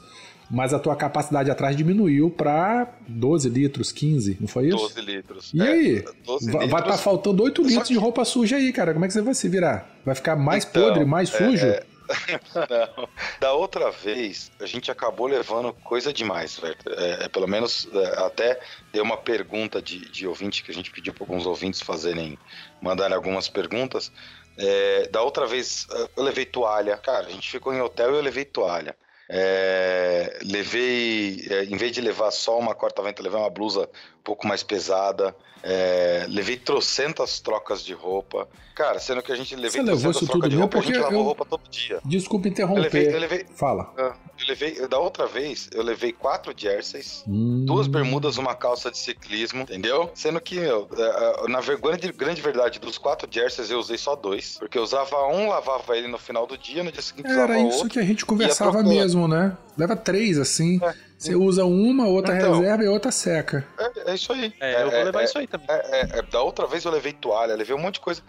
[0.51, 4.77] Mas a tua capacidade atrás diminuiu pra 12 litros, 15, não foi isso?
[4.79, 5.51] 12 litros.
[5.53, 6.05] E É, aí?
[6.25, 7.01] 12 Va- Vai estar litros.
[7.03, 8.93] faltando 8 Só litros de que- roupa suja aí, cara.
[8.95, 9.87] Como é que você vai se virar?
[10.07, 11.67] Vai ficar mais Então, podre, mais é, sujo?
[11.67, 11.83] é.
[12.97, 13.09] Não.
[13.39, 16.77] Da outra vez, a gente acabou levando coisa demais, velho.
[16.97, 18.59] É, é, pelo menos, é, até
[18.93, 22.39] deu uma pergunta de, de ouvinte que a gente pediu para alguns ouvintes fazerem,
[22.81, 24.11] mandarem algumas perguntas.
[24.57, 25.87] É, da outra vez,
[26.17, 26.97] eu levei toalha.
[26.97, 28.97] Cara, a gente ficou em hotel e eu levei toalha.
[29.29, 33.89] É, levei, é, em vez de levar só uma corta-vento, levei uma blusa
[34.29, 35.35] pouco mais pesada.
[35.61, 38.47] É, levei trocentas trocas de roupa.
[38.77, 41.03] Cara, sendo que a gente levei Você levou isso tudo de roupa, a gente Porque
[41.05, 41.99] lavou eu- roupa todo dia.
[42.05, 42.81] Desculpa Eu interromper.
[42.83, 43.93] levei, eu levei, Fala.
[43.97, 44.15] eu
[44.47, 49.63] levei, da outra vez, eu levei quatro jerseys, Hum, duas bermudas, uma calça de ciclismo,
[49.63, 50.09] entendeu?
[50.15, 54.15] Sendo que, meu, é, é, na grande, grande verdade, dos quatro jerseys eu usei só
[54.15, 57.55] dois, porque eu usava um, lavava ele no final do dia, no dia seguinte usava
[57.55, 57.89] Era isso outro.
[57.91, 59.57] que a gente conversava mesmo, né?
[59.77, 60.79] Leva três assim.
[60.85, 61.08] É.
[61.19, 62.55] Você usa uma, outra Então.
[62.61, 63.67] reserva e outra seca.
[63.79, 64.55] É, é isso aí.
[64.61, 65.67] É, eu vou levar isso aí também.
[65.69, 68.23] É, é, é, da outra vez eu levei toalha, levei um monte de coisa.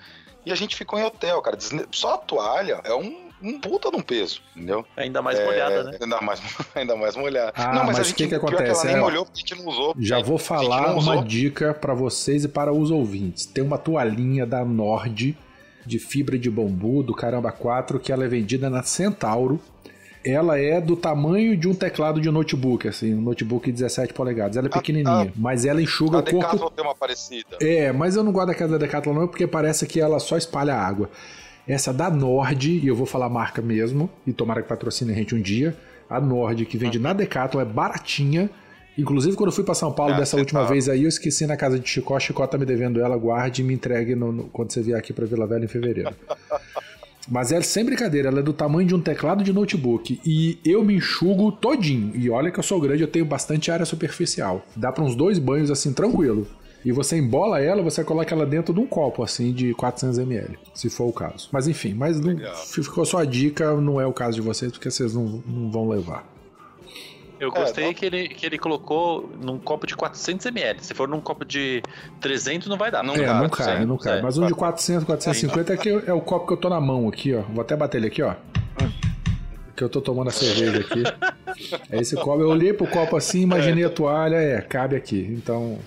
[0.45, 1.57] E a gente ficou em hotel, cara.
[1.91, 4.83] Só a toalha é um, um puta de um peso, entendeu?
[4.97, 5.97] Ainda mais É, molhada, né?
[6.01, 6.41] Ainda mais,
[6.73, 7.53] ainda mais molhada.
[7.55, 8.71] Ah, não, mas, mas a o gente, que que pior acontece?
[8.71, 9.93] ela nem É, molhou porque a gente não usou.
[9.99, 13.45] Já É, vou falar uma dica para vocês e para os ouvintes.
[13.45, 15.37] Tem uma toalhinha da Nord
[15.85, 19.59] de fibra de bambu do Caramba 4 que ela é vendida na Centauro.
[20.23, 24.57] Ela é do tamanho de um teclado de notebook, assim, um notebook de 17 polegadas.
[24.57, 27.57] Ela é A- pequenininha, mas ela enxuga A o corpo Decathlon tem uma parecida.
[27.61, 30.75] É, mas eu não gosto daquela da Decathlon não, porque parece que ela só espalha
[30.75, 31.09] água.
[31.67, 35.15] Essa da Nord, e eu vou falar a marca mesmo, e tomara que patrocine a
[35.15, 35.75] gente um dia,
[36.09, 38.49] a Nord, que vende na Decathlon, é baratinha.
[38.97, 40.65] Inclusive, quando eu fui pra São Paulo Ah, dessa última tá.
[40.67, 42.19] vez aí, eu esqueci na casa de Chicó.
[42.19, 45.13] Chicó tá me devendo ela, guarde e me entregue no- no- quando você vier aqui
[45.13, 46.13] pra Vila Velha em fevereiro.
[47.29, 50.19] Mas é sem brincadeira, ela é do tamanho de um teclado de notebook.
[50.25, 52.11] E eu me enxugo todinho.
[52.15, 54.65] E olha que eu sou grande, eu tenho bastante área superficial.
[54.75, 56.47] Dá pra uns dois banhos assim, tranquilo.
[56.83, 60.89] E você embola ela, você coloca ela dentro de um copo, assim, de 400ml, se
[60.89, 61.49] for o caso.
[61.51, 62.37] Mas enfim, mas não,
[62.67, 65.89] ficou só a dica, não é o caso de vocês, porque vocês não, não vão
[65.89, 66.25] levar.
[67.39, 70.81] Eu É, gostei não- que, ele, que ele colocou num copo de 400ml.
[70.81, 71.81] Se for num copo de
[72.19, 73.01] 300, não vai dar.
[73.03, 74.17] Não é, cabe, não cabe, não cabe.
[74.19, 74.21] é.
[74.21, 77.07] Mas um de 400, 450 é, que é o copo que eu tô na mão
[77.07, 77.41] aqui, ó.
[77.41, 78.35] Vou até bater ele aqui, ó.
[79.75, 81.03] Que eu tô tomando a cerveja aqui.
[81.89, 82.41] É esse copo.
[82.41, 85.25] Eu olhei pro copo assim, imaginei a toalha, é, cabe aqui.
[85.31, 85.79] Então,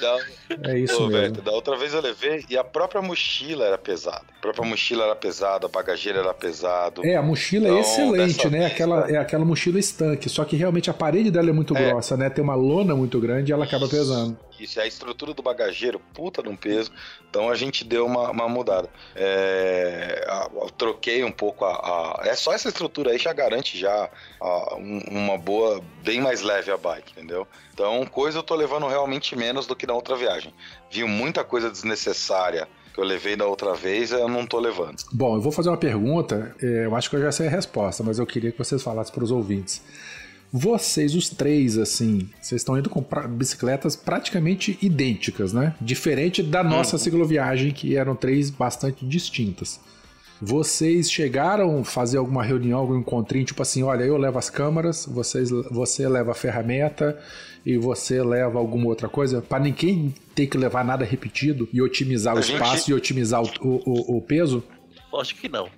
[0.00, 0.18] Da,
[0.62, 1.34] é isso mesmo.
[1.34, 4.22] Beto, da outra vez eu levei e a própria mochila era pesada.
[4.38, 7.04] A própria mochila era pesada, a bagageira era pesado.
[7.04, 8.58] É, a mochila é Então, excelente, dessa né?
[8.60, 9.14] vez, Aquela, né?
[9.14, 10.28] é aquela mochila estanque.
[10.28, 11.88] Só que realmente a parede dela é muito É.
[11.90, 12.28] grossa, né?
[12.30, 14.36] Tem uma lona muito grande e ela acaba pesando.
[14.62, 16.90] Isso, e a estrutura do bagageiro, puta de um peso.
[17.28, 18.88] Então a gente deu uma, uma mudada.
[19.14, 24.08] É, eu troquei um pouco a, a- É só essa estrutura aí já garante já
[24.40, 27.46] a, um- uma boa, bem mais leve a bike, entendeu?
[27.72, 30.52] Então, coisa eu tô levando realmente menos do que na outra viagem.
[30.90, 35.02] Vi muita coisa desnecessária que eu levei da outra vez, eu não tô levando.
[35.10, 36.54] Bom, eu vou fazer uma pergunta.
[36.62, 39.14] é, eu acho que eu já sei a resposta, mas eu queria que vocês falassem
[39.14, 39.82] para os ouvintes.
[40.52, 45.74] Vocês, os três, assim, vocês estão indo com pra- bicicletas praticamente idênticas, né?
[45.80, 49.80] Diferente da nossa cicloviagem, que eram três bastante distintas.
[50.44, 55.06] Vocês chegaram a fazer alguma reunião, algum encontrinho, tipo assim, olha, eu levo as câmeras,
[55.06, 57.16] vocês, você leva a ferramenta
[57.64, 62.34] e você leva alguma outra coisa, para ninguém ter que levar nada repetido e otimizar
[62.34, 64.62] o A gente- espaço e otimizar o, o- o- o peso?
[65.12, 65.68] Lógico que não.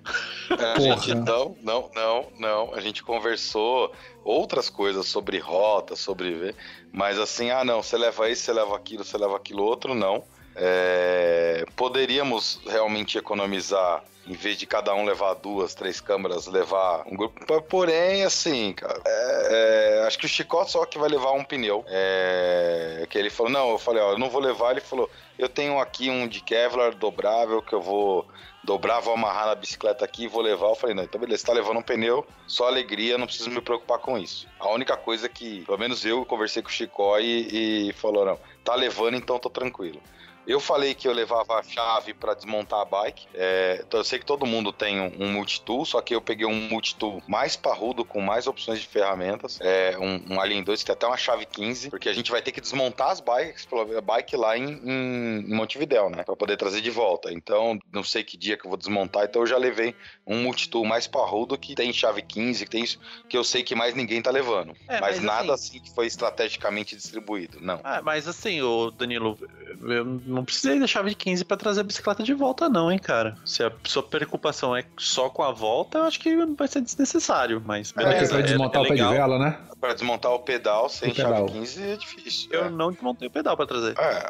[0.49, 0.79] É, a Porra.
[0.79, 2.73] gente não, não, não, não.
[2.73, 3.91] A gente conversou
[4.23, 6.55] outras coisas sobre rota, sobre.
[6.91, 10.23] Mas assim, ah, não, você leva isso, você leva aquilo, você leva aquilo outro, não.
[10.55, 17.17] É, poderíamos realmente economizar, em vez de cada um levar duas, três câmeras, levar um
[17.17, 17.61] grupo.
[17.63, 21.83] Porém, assim, cara, é, é, acho que o Chicó só que vai levar um pneu.
[21.89, 24.71] É, que ele falou, não, eu falei, ó, eu não vou levar.
[24.71, 28.25] Ele falou, eu tenho aqui um de Kevlar dobrável que eu vou
[28.65, 30.67] dobrar, vou amarrar na bicicleta aqui vou levar.
[30.67, 33.61] Eu falei, não, então beleza, você tá levando um pneu, só alegria, não preciso me
[33.61, 34.47] preocupar com isso.
[34.59, 38.39] A única coisa que, pelo menos eu, conversei com o Chicó e, e falou, não,
[38.63, 40.01] tá levando, então tô tranquilo.
[40.47, 43.27] Eu falei que eu levava a chave para desmontar a bike.
[43.33, 46.45] É, então eu sei que todo mundo tem um, um multitool, só que eu peguei
[46.45, 49.59] um multitool mais parrudo, com mais opções de ferramentas.
[49.61, 52.41] É, um, um Alien 2 que tem até uma chave 15, porque a gente vai
[52.41, 56.23] ter que desmontar as bikes, a bike lá em, em, em Montevidéu, né?
[56.23, 57.31] Pra poder trazer de volta.
[57.31, 60.85] Então, não sei que dia que eu vou desmontar, então eu já levei um multitool
[60.85, 64.21] mais parrudo que tem chave 15, que tem isso, que eu sei que mais ninguém
[64.21, 64.75] tá levando.
[64.87, 67.79] É, mas, mas nada assim que foi estrategicamente distribuído, não.
[67.83, 69.37] Ah, mas assim, ô Danilo,
[69.81, 72.99] eu não precisei da chave de 15 pra trazer a bicicleta de volta, não, hein,
[72.99, 73.35] cara.
[73.45, 77.61] Se a sua preocupação é só com a volta, eu acho que vai ser desnecessário,
[77.65, 78.33] mas É, que é beleza.
[78.33, 79.57] pra desmontar o pé de vela, né?
[79.79, 81.47] Pra desmontar o pedal sem O pedal.
[81.47, 82.49] chave 15 é difícil.
[82.51, 82.69] Eu é.
[82.69, 83.95] não desmontei o pedal pra trazer.
[83.99, 84.29] É,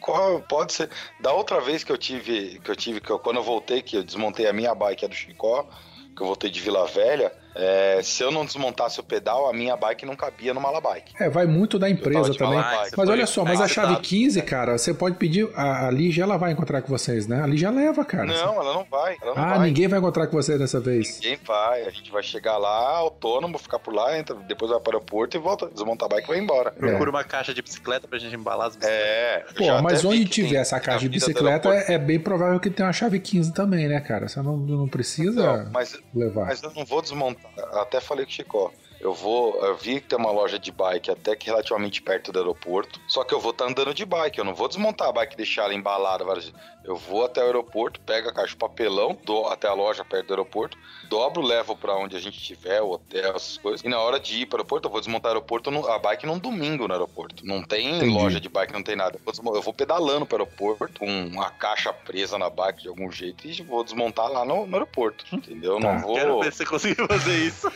[0.00, 0.90] qual- pode ser.
[1.20, 3.96] Da outra vez que eu tive, que eu tive, que eu- quando eu voltei, que
[3.96, 5.68] eu desmontei a minha bike, a do Chicó,
[6.16, 9.76] que eu voltei de Vila Velha, é, se eu não desmontasse o pedal, a minha
[9.76, 11.14] bike não cabia no malabike.
[11.20, 12.58] É, vai muito da empresa também.
[12.96, 14.08] Mas olha só, mas a chave acertado.
[14.08, 15.48] 15, cara, você pode pedir.
[15.54, 17.42] A, a Lígia, ela vai encontrar com vocês, né?
[17.42, 18.26] A Lígia leva, cara.
[18.26, 19.16] Não, ela não vai.
[19.22, 19.68] Ela não ah, vai.
[19.68, 21.16] ninguém vai encontrar com você dessa vez.
[21.16, 21.82] Ninguém vai.
[21.82, 25.36] A gente vai chegar lá, autônomo, ficar por lá, entra, depois vai para o aeroporto
[25.36, 26.70] e volta, desmonta a bike e vai embora.
[26.72, 29.04] Procura uma caixa de bicicleta pra gente embalar as bicicletas.
[29.04, 29.44] É.
[29.56, 31.92] Pô, já mas onde tiver tem essa caixa de bicicleta, aeroporto.
[31.92, 34.28] é bem provável que tenha uma chave 15 também, né, cara?
[34.28, 36.46] Você não, não precisa Não, mas levar.
[36.46, 37.43] Mas eu não vou desmontar.
[37.72, 38.72] Até falei com o Chicó.
[39.00, 39.62] Eu vou.
[39.62, 43.00] Eu vi que tem uma loja de bike até que relativamente perto do aeroporto.
[43.06, 44.38] Só que eu vou estar andando de bike.
[44.38, 46.60] Eu não vou desmontar a bike e deixar ela embalada várias vezes.
[46.84, 50.26] Eu vou até o aeroporto, pego a caixa de papelão, dou até a loja perto
[50.26, 50.76] do aeroporto,
[51.08, 53.82] dobro, levo pra onde a gente estiver, o hotel, essas coisas.
[53.82, 55.98] E na hora de ir para o aeroporto, eu vou desmontar o aeroporto, no- a
[55.98, 57.44] bike num domingo no aeroporto.
[57.46, 58.10] Não tem Entendi.
[58.14, 59.18] loja de bike, não tem nada.
[59.26, 63.62] Eu vou, pedalando pro aeroporto, com uma caixa presa na bike de algum jeito, e
[63.62, 65.24] vou desmontar lá no, no aeroporto.
[65.32, 65.74] Entendeu?
[65.76, 65.92] Eu Tá.
[65.94, 66.14] Não vou.
[66.14, 67.66] Quero ver se você conseguiu fazer isso.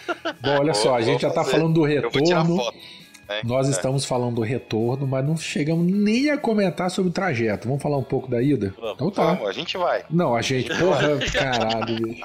[0.40, 1.52] Bom, olha Vou- só, a gente já tá fazer.
[1.56, 2.62] falando do Eu vou tirar retorno.
[2.62, 2.78] foto.
[3.28, 3.40] Né?
[3.44, 3.70] Nós É.
[3.70, 7.68] estamos falando do retorno, mas não chegamos nem a comentar sobre o trajeto.
[7.68, 8.74] Vamos falar um pouco da ida?
[8.78, 8.94] Vamos.
[8.94, 9.34] Então tá.
[9.34, 10.02] Vamos, a gente vai.
[10.10, 12.22] Não, a gente, porra, caralho, bicho.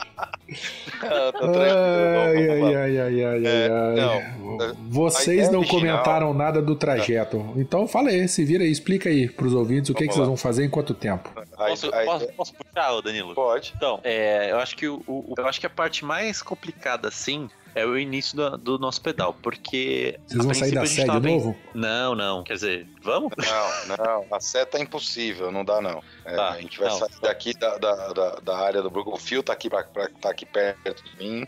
[1.02, 3.96] Ai, ai, ai, ai, ai, É, ai.
[3.96, 7.44] não, a Vocês não original- comentaram nada do trajeto.
[7.56, 10.28] Então fala aí, se vira aí, explica aí pros ouvintes o que, Vamos que vocês
[10.28, 11.30] vão fazer em quanto tempo.
[11.58, 13.34] Aí- Posso, aí- posso, posso puxar, Danilo?
[13.36, 13.74] Pode.
[13.76, 17.50] Então, é, eu acho que o, o- eu acho que a parte mais complicada, assim,
[17.76, 20.96] é o início do, do nosso pedal, porque Vocês vão sair princípio da a gente
[20.96, 21.58] sede tava de bem- novo?
[21.74, 22.44] Não, não.
[22.44, 23.32] Quer dizer, vamos?
[23.38, 26.02] Não, não, a seta é impossível, não dá não.
[26.26, 26.98] É, Tá, a gente vai não.
[27.00, 29.14] sair daqui da, da, da, da área do Brooklyn.
[29.16, 31.48] O Fio tá aqui, pra, pra- tá aqui perto de mim.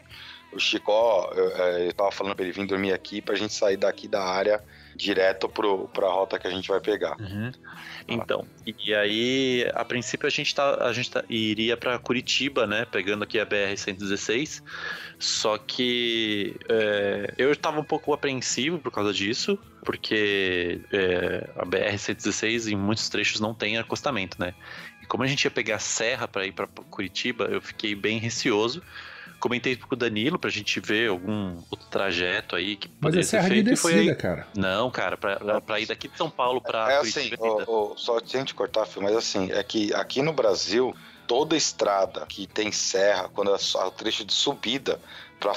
[0.53, 3.75] O Chicó, eu, é, ele tava falando pra ele vir dormir aqui pra gente sair
[3.75, 4.63] daqui da área
[4.95, 7.17] direto pro, pra rota que a gente vai pegar.
[8.07, 12.85] Então, e aí, a princípio a gente tá, a gente tá, iria para Curitiba, né,
[12.85, 14.61] pegando aqui a BR 116.
[15.17, 21.97] Só que é, eu estava um pouco apreensivo por causa disso, porque é, a BR
[21.97, 24.53] 116 em muitos trechos não tem acostamento, né?
[25.01, 28.19] E como a gente ia pegar a serra para ir para Curitiba, eu fiquei bem
[28.19, 28.83] receoso.
[29.45, 33.29] Comentei com o Danilo pra gente ver algum outro trajeto aí que Mas é ser
[33.29, 34.15] serra de feito e foi aí.
[34.15, 34.47] cara.
[34.55, 37.45] Não, cara, pra, pra ir daqui de São Paulo pra É assim, Curitiba.
[37.45, 37.69] ainda.
[37.69, 40.95] ô, ô, só sem te cortar, Fio, mas assim, é que aqui no Brasil,
[41.27, 44.99] toda estrada que tem serra, quando é o trecho de subida,
[45.39, 45.53] para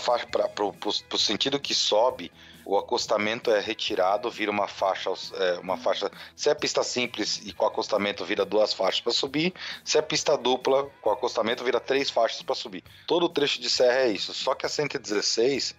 [0.49, 2.31] pro, pro, pro sentido que sobe,
[2.69, 6.11] o acostamento é retirado, vira uma faixa, é, uma faixa.
[6.37, 10.37] Se é pista simples e com acostamento vira duas faixas para subir, se é pista
[10.37, 12.85] dupla com acostamento vira três faixas para subir.
[13.07, 14.35] Todo o trecho de serra é isso.
[14.35, 15.75] Só que a 116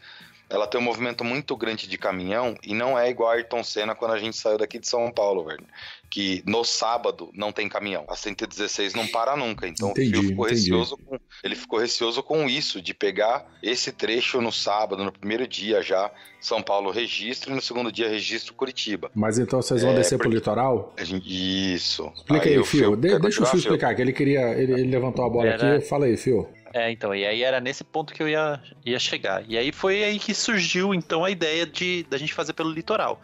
[0.50, 3.94] ela tem um movimento muito grande de caminhão e não é igual a Ayrton Senna
[3.96, 5.64] quando a gente saiu daqui de São Paulo, velho.
[6.10, 8.04] Que no sábado não tem caminhão.
[8.08, 9.68] A 116 não para nunca.
[9.68, 10.62] Então Entendi, o Fio ficou entendi.
[10.72, 15.48] receoso com, ele ficou receoso com isso, de pegar esse trecho no sábado, no primeiro
[15.48, 16.10] dia já,
[16.42, 19.12] São Paulo registro, e no segundo dia registro Curitiba.
[19.14, 20.94] Mas então vocês vão É, descer pro porque- litoral?
[20.98, 21.28] A gente-
[21.76, 22.12] Isso.
[22.16, 22.96] Explica aí, o Fio.
[22.96, 24.42] De- deixa o Fio explicar, que ele queria.
[24.58, 25.86] Ele, ele levantou a bola Era- aqui.
[25.86, 26.50] Fala aí, Fio.
[26.73, 29.43] É, então, e aí era nesse ponto que eu ia, ia chegar.
[29.47, 33.21] E aí foi aí que surgiu, então, a ideia de da gente fazer pelo litoral.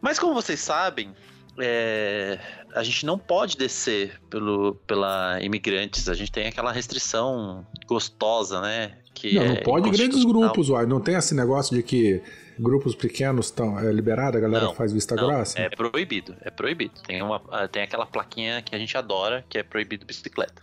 [0.00, 1.14] Mas como vocês sabem,
[1.58, 2.38] é,
[2.74, 6.08] a gente não pode descer pelo, pela imigrantes.
[6.08, 8.96] A gente tem aquela restrição gostosa, né?
[9.14, 10.86] Que Não, é não pode grandes grupos, uai.
[10.86, 12.22] Não tem esse negócio de que
[12.58, 15.58] grupos pequenos estão é, liberados, a galera Não, faz vista Não, grossa?
[15.58, 16.94] É proibido, é proibido.
[17.06, 20.62] Tem, uma, tem aquela plaquinha que a gente adora, que é proibido bicicleta.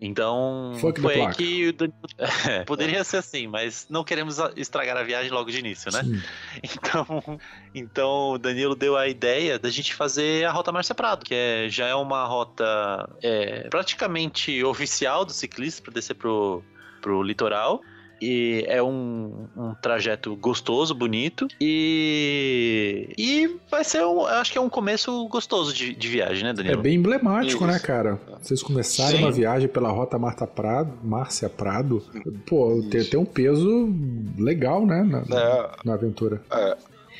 [0.00, 1.98] Então, the foi aí que o Danilo...
[2.18, 6.02] É, poderia ser assim, mas não queremos estragar a viagem logo de início, né?
[6.02, 6.22] Sim.
[6.78, 7.40] Então,
[7.74, 11.68] então o Danilo deu a ideia da gente fazer a Rota Márcia Prado, que é,
[11.68, 16.62] já é uma rota é, praticamente oficial do ciclista para descer pro,
[17.00, 17.82] pro litoral.
[18.20, 21.46] E é um, um trajeto gostoso, bonito.
[21.60, 23.12] E.
[23.16, 24.24] E vai ser um.
[24.26, 26.82] Acho que é um começo gostoso de, de viagem, né, É Danilo?
[26.82, 27.66] bem emblemático, Isso.
[27.66, 28.18] né, cara?
[28.40, 29.22] Vocês começarem Sim.
[29.24, 32.02] uma viagem pela Rota Marta Prado, Márcia Prado,
[32.46, 33.92] pô, tem, tem um peso
[34.38, 36.42] legal, né, na, É, na aventura.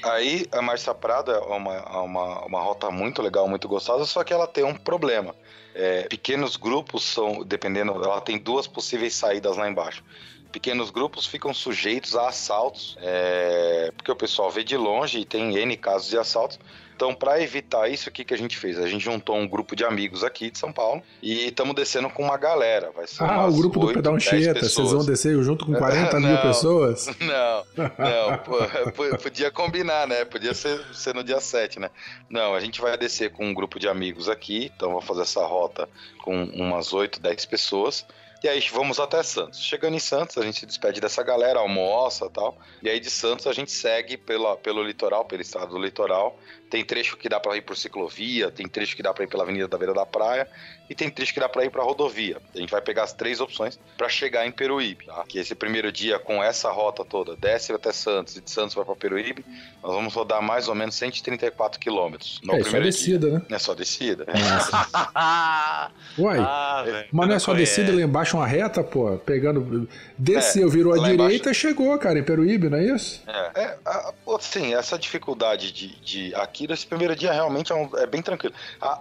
[0.05, 4.23] Aí a Márcia Prado é uma, é uma, uma rota muito legal, muito gostosa, só
[4.23, 5.35] que ela tem um problema.
[5.75, 10.03] É, pequenos grupos são, dependendo, ela tem duas possíveis saídas lá embaixo.
[10.51, 15.57] Pequenos grupos ficam sujeitos a assaltos, é, porque o pessoal vê de longe e tem
[15.57, 16.59] N casos de assaltos.
[16.97, 18.77] Então, para evitar isso, o que, que a gente fez?
[18.77, 22.25] A gente juntou um grupo de amigos aqui de São Paulo e estamos descendo com
[22.25, 22.91] uma galera.
[22.91, 26.19] Vai ser Ah, o grupo do oito, Pedal Anchieta, vocês vão descer junto com 40
[26.19, 26.43] mil Não.
[26.43, 27.07] pessoas?
[27.21, 30.25] Não, não, podia combinar, né?
[30.25, 31.89] Podia ser, ser no dia 7, né?
[32.29, 35.47] Não, a gente vai descer com um grupo de amigos aqui, então vou fazer essa
[35.47, 35.89] rota
[36.25, 38.05] com umas 8, 10 pessoas.
[38.43, 39.61] E aí vamos até Santos.
[39.61, 42.57] Chegando em Santos, a gente se despede dessa galera, almoça tal.
[42.81, 46.39] E aí de Santos a gente segue pela, pelo litoral, pela estrada do litoral.
[46.71, 49.43] Tem trecho que dá para ir por ciclovia, tem trecho que dá para ir pela
[49.43, 50.47] Avenida da Beira da Praia
[50.91, 52.39] e tem trecho que dá para ir para rodovia.
[52.55, 55.25] A gente vai pegar as três opções para chegar em Peruíbe, tá?
[55.29, 58.85] Que esse primeiro dia com essa rota toda, desce até Santos e de Santos vai
[58.85, 59.45] para Peruíbe,
[59.83, 63.43] nós vamos rodar mais ou menos 134 quilômetros no é, isso é primeiro descida, né?
[63.51, 64.27] É só descida.
[65.15, 66.39] Ah, Uai,
[66.85, 69.89] velho, mas não é só descida lá embaixo, uma reta, pô, pegando.
[70.17, 73.23] Desceu, virou à direita e chegou, cara, em Peruíbe, não é isso?
[73.27, 77.97] É, é a- assim, essa dificuldade de, de aqui nesse primeiro dia realmente é, um-
[77.99, 78.55] é bem tranquilo.
[78.81, 79.01] A,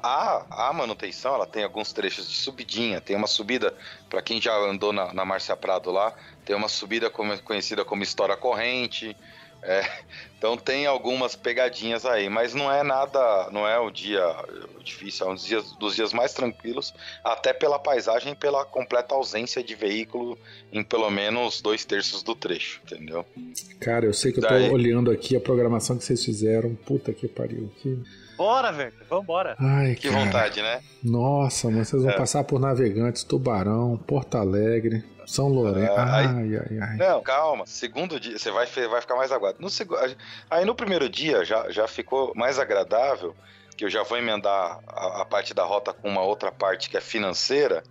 [0.50, 3.74] a, a manutenção, ela tem alguns trechos de subidinha, tem uma subida,
[4.10, 6.13] para quem já andou na, na Márcia Prado lá,
[6.46, 9.15] tem uma subida como- conhecida como História Corrente.
[9.67, 9.84] É,
[10.38, 14.23] então tem algumas pegadinhas aí, mas não é nada, não é o dia
[14.84, 19.13] difícil, é um dos dias, dos dias mais tranquilos, até pela paisagem e pela completa
[19.15, 20.38] ausência de veículo
[20.71, 23.25] em pelo menos dois terços do trecho, entendeu?
[23.82, 24.69] Cara, eu sei que eu tô Daí.
[24.71, 26.73] olhando aqui a programação que vocês fizeram.
[26.86, 27.69] Puta que pariu.
[27.82, 27.99] Que...
[28.38, 29.56] Bora, velho, vambora.
[29.60, 30.23] Ai, Que cara.
[30.23, 30.82] vontade, né?
[31.03, 32.15] Nossa, mas vocês vão É.
[32.15, 35.91] passar por Navegantes, Tubarão, Porto Alegre, São Lourenço.
[35.91, 36.95] É, aí- ai, ai, ai.
[36.95, 37.65] Não, calma.
[37.67, 39.57] Segundo dia, você vai, vai ficar mais aguado.
[39.59, 39.95] No segu...
[40.49, 43.35] Aí no primeiro dia já, já ficou mais agradável,
[43.75, 46.95] que eu já vou emendar a, a parte da rota com uma outra parte que
[46.97, 47.83] é financeira,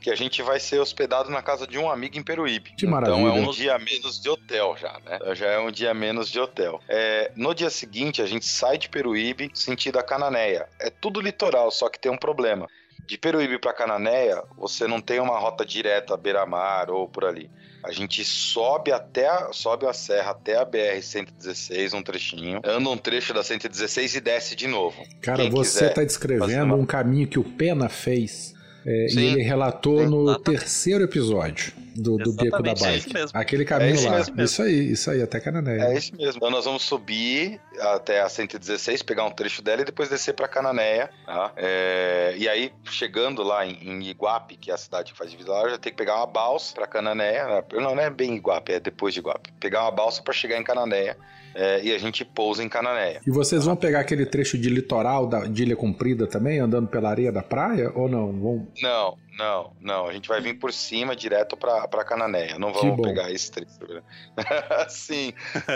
[0.00, 2.74] que a gente vai ser hospedado na casa de um amigo em Peruíbe.
[2.76, 3.28] Que Então maravilha.
[3.28, 5.34] é um dia menos de hotel já, né?
[5.34, 6.78] Já é um dia menos de hotel.
[6.86, 10.68] É, no dia seguinte, a gente sai de Peruíbe sentido a Cananéia.
[10.78, 12.68] É tudo litoral, só que tem um problema.
[13.06, 17.50] De Peruíbe para Cananéia, você não tem uma rota direta beira-mar ou por ali.
[17.84, 22.88] A gente sobe até a, sobe a serra até a BR 116, um trechinho, anda
[22.88, 24.96] um trecho da 116 e desce de novo.
[25.20, 28.53] Cara, Quem você tá descrevendo uma- um caminho que o Pena fez.
[28.86, 30.60] É, e ele relatou Sim, no exatamente.
[30.60, 32.98] terceiro episódio do, do Beco da é Bike.
[32.98, 33.30] isso mesmo.
[33.32, 34.16] Aquele caminho esse lá.
[34.16, 34.42] mesmo.
[34.42, 35.84] Isso aí, isso aí, até Cananéia.
[35.84, 36.36] É isso mesmo.
[36.36, 40.48] Então nós vamos subir até a 116, pegar um trecho dela e depois descer para
[40.48, 41.08] Cananéia.
[41.24, 41.52] tá?
[41.56, 45.50] É, e aí, chegando lá em, em Iguape, que é a cidade que faz divisa
[45.50, 47.46] lá, já tem que pegar uma balsa para Cananéia.
[47.46, 47.64] né?
[47.74, 49.52] Não, não é bem Iguape, é depois de Iguape.
[49.60, 51.16] Pegar uma balsa para chegar em Cananéia.
[51.54, 53.20] É, e a gente pousa em Cananéia.
[53.26, 57.10] E vocês vão pegar aquele trecho de litoral da, de Ilha Comprida também, andando pela
[57.10, 57.90] areia da praia?
[57.94, 58.32] Ou não?
[58.32, 58.68] Vão...
[58.82, 60.06] Não, não, não.
[60.06, 62.58] A gente vai vir por cima direto pra, pra Cananéia.
[62.58, 63.68] Não vamos pegar esse trecho.
[63.88, 64.02] né?
[64.88, 65.32] Sim,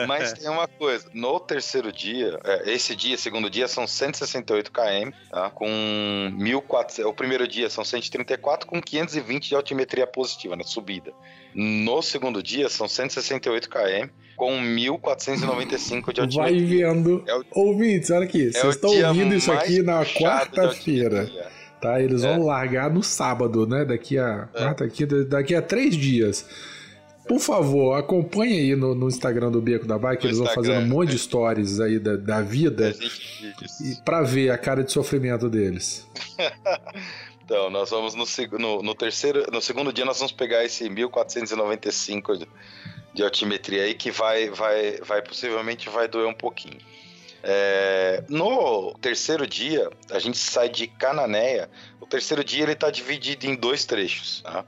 [0.07, 1.09] mas tem uma coisa.
[1.13, 5.51] No terceiro dia, é, esse dia, segundo dia, são 168 km, tá?
[5.51, 5.67] Com
[6.39, 7.05] 1.400.
[7.07, 11.13] O primeiro dia são 134 com 520 de altimetria positiva na subida.
[11.55, 16.93] No segundo dia são 168 km com 1.495 de Vai altimetria.
[16.95, 17.25] vendo.
[17.27, 18.49] É o- Ouvintes, olha aqui.
[18.49, 21.29] É Vocês estão ouvindo isso aqui na quarta-feira.
[21.81, 22.01] Tá?
[22.01, 22.35] Eles É.
[22.37, 23.85] vão largar no sábado, né?
[23.85, 24.65] Daqui a, É.
[24.65, 26.45] ah, daqui, daqui a três dias.
[27.29, 30.25] Por favor, acompanhe aí no, no Instagram do Beco da Bike.
[30.25, 31.19] No Eles vão Instagram, fazendo um monte de é.
[31.19, 33.81] stories aí da, da vida A gente diz.
[33.81, 36.07] e pra ver a cara de sofrimento deles.
[37.45, 38.25] Então, nós vamos no,
[38.59, 42.47] no, no terceiro, no segundo dia nós vamos pegar esse 1495 de,
[43.15, 46.77] de altimetria aí que vai, vai, vai possivelmente vai doer um pouquinho.
[47.43, 51.69] É, no terceiro dia a gente sai de Cananéia.
[52.01, 54.43] O terceiro dia ele está dividido em dois trechos.
[54.43, 54.65] Tá?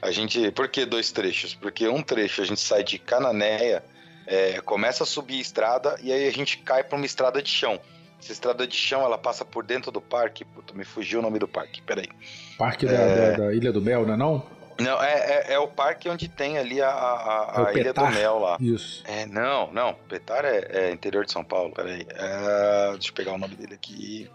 [0.00, 1.54] A gente, por que dois trechos?
[1.54, 3.84] Porque um trecho a gente sai de Cananéia,
[4.26, 7.50] é, começa a subir a estrada e aí a gente cai para uma estrada de
[7.50, 7.80] chão.
[8.20, 10.44] Essa estrada de chão ela passa por dentro do parque.
[10.44, 11.82] Puta, me fugiu o nome do parque.
[11.82, 12.08] Peraí.
[12.56, 13.30] Parque da, É.
[13.32, 14.46] da- da Ilha do Mel, não é não?
[14.82, 15.12] Não, é,
[15.48, 18.06] é, é o parque onde tem ali a, a, a- É a Ilha do?
[18.08, 18.56] Mel lá.
[18.60, 19.02] Isso.
[19.06, 19.94] É, não, não.
[20.08, 21.72] Petar é, é interior de São Paulo.
[21.72, 22.06] Peraí.
[22.10, 24.30] É, deixa eu pegar o nome dele aqui.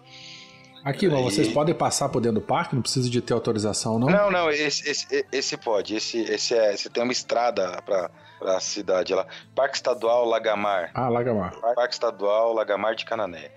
[0.83, 4.07] Aqui, mas vocês podem passar por dentro do parque, não precisa de ter autorização, não?
[4.07, 5.95] Não, não, esse, esse, esse pode.
[5.95, 6.77] Esse, esse é.
[6.77, 9.25] Você tem uma estrada pra, pra cidade lá.
[9.53, 10.91] Parque Estadual Lagamar.
[10.93, 11.55] Ah, Lagamar.
[11.75, 13.51] Parque Estadual Lagamar de Canané.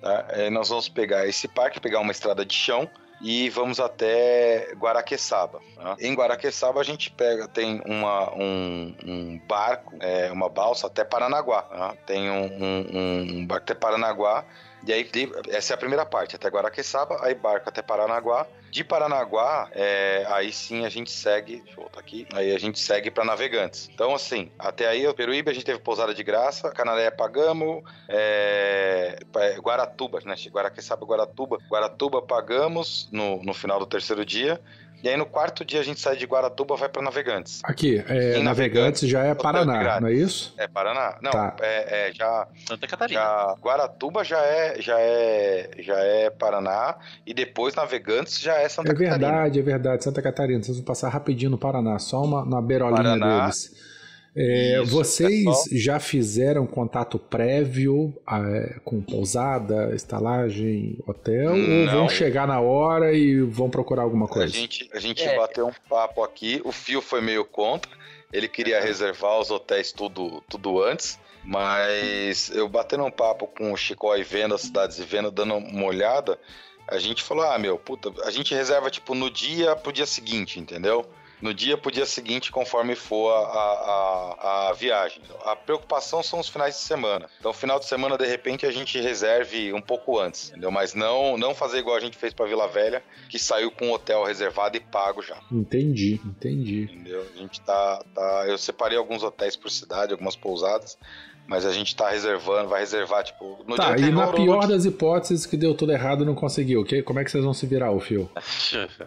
[0.00, 0.26] Tá?
[0.28, 2.88] É, nós vamos pegar esse parque, pegar uma estrada de chão
[3.20, 5.60] e vamos até Guaraqueçaba.
[5.74, 5.96] tá?
[6.00, 11.62] Em Guaraqueçaba a gente pega, tem uma, um, um barco, é, uma balsa até Paranaguá.
[11.62, 11.94] tá?
[12.06, 14.44] Tem um, um- um barco até Paranaguá.
[14.86, 15.10] E aí,
[15.48, 18.46] essa é a primeira parte, até Guaraqueçaba, aí barco até Paranaguá.
[18.70, 22.78] De Paranaguá, é, aí sim a gente segue, deixa eu voltar aqui, aí a gente
[22.78, 23.88] segue para Navegantes.
[23.92, 29.18] Então, assim, até aí, o Peruíbe a gente teve pousada de graça, Canaré pagamos, é,
[29.32, 30.34] pa- Guaratuba, né?
[30.48, 31.58] Guaraqueçaba, Guaratuba.
[31.70, 34.60] Guaratuba pagamos no, no final do terceiro dia.
[35.02, 37.60] E aí no quarto dia a gente sai de Guaratuba vai para Navegantes.
[37.64, 40.54] Aqui, é, Em Navegantes já é Paraná, não é isso?
[40.56, 41.16] É Paraná?
[41.22, 41.54] Não, Tá.
[41.60, 43.20] é, é já, Santa Catarina.
[43.20, 48.90] já Guaratuba já é já é já é Paraná e depois Navegantes já é Santa
[48.90, 49.18] É Catarina.
[49.18, 50.04] verdade, é verdade.
[50.04, 53.40] Santa Catarina, vocês vão passar rapidinho no Paraná, só uma na beirolinha Paraná.
[53.42, 53.95] deles.
[54.38, 55.64] É, Isso, vocês pessoal.
[55.72, 61.52] já fizeram contato prévio é, com pousada, estalagem, hotel?
[61.52, 61.92] Ou Não.
[61.92, 64.52] vão chegar na hora e vão procurar alguma A coisa?
[64.52, 65.36] gente, a gente É.
[65.36, 67.90] bateu um papo aqui, o Fio foi meio contra,
[68.30, 73.76] ele queria reservar os hotéis tudo, tudo antes, mas eu batendo um papo com o
[73.76, 76.38] Chicó e vendo as cidades e vendo, dando uma olhada,
[76.86, 80.60] a gente falou, ah, meu, puta, a gente reserva tipo no dia pro dia seguinte,
[80.60, 81.06] entendeu?
[81.40, 85.22] No dia pro dia seguinte, conforme for a, a, a, viagem.
[85.44, 87.28] A preocupação são os finais de semana.
[87.38, 90.70] Então, final de semana, de repente, a gente reserve um pouco antes, entendeu?
[90.70, 93.92] Mas não, não fazer igual a gente fez pra Vila Velha, que saiu com o
[93.92, 95.38] hotel reservado e pago já.
[95.52, 96.82] Entendi, entendi.
[96.84, 97.26] Entendeu?
[97.34, 98.44] A gente tá, tá.
[98.46, 100.98] Eu separei alguns hotéis por cidade, algumas pousadas,
[101.48, 104.68] mas a gente tá reservando, vai reservar, tipo, no tá, dia e na pior no
[104.68, 107.02] das hipóteses que deu tudo errado e não conseguiu, ok?
[107.02, 108.28] Como é que vocês vão se virar, o fio?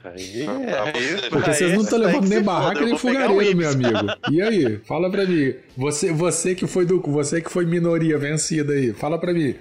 [0.05, 1.29] Aí, Pra aí- você.
[1.29, 3.97] Porque aí vocês não estão levando nem barraca nem fogareiro, meu amigo.
[4.31, 4.77] E aí?
[4.85, 5.53] Fala pra mim.
[5.77, 8.93] Você, você que foi do, você que foi minoria vencida aí.
[8.93, 9.55] Fala pra mim.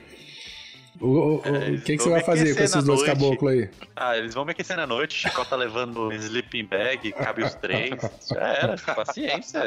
[1.00, 3.68] O, o- o- É, o que, que você vai fazer com esses dois caboclos aí?
[3.94, 7.54] Ah, eles vão me aquecer na noite, o Chicó tá levando sleeping bag, cabe os
[7.54, 7.90] três.
[8.30, 9.60] Já era, paciência.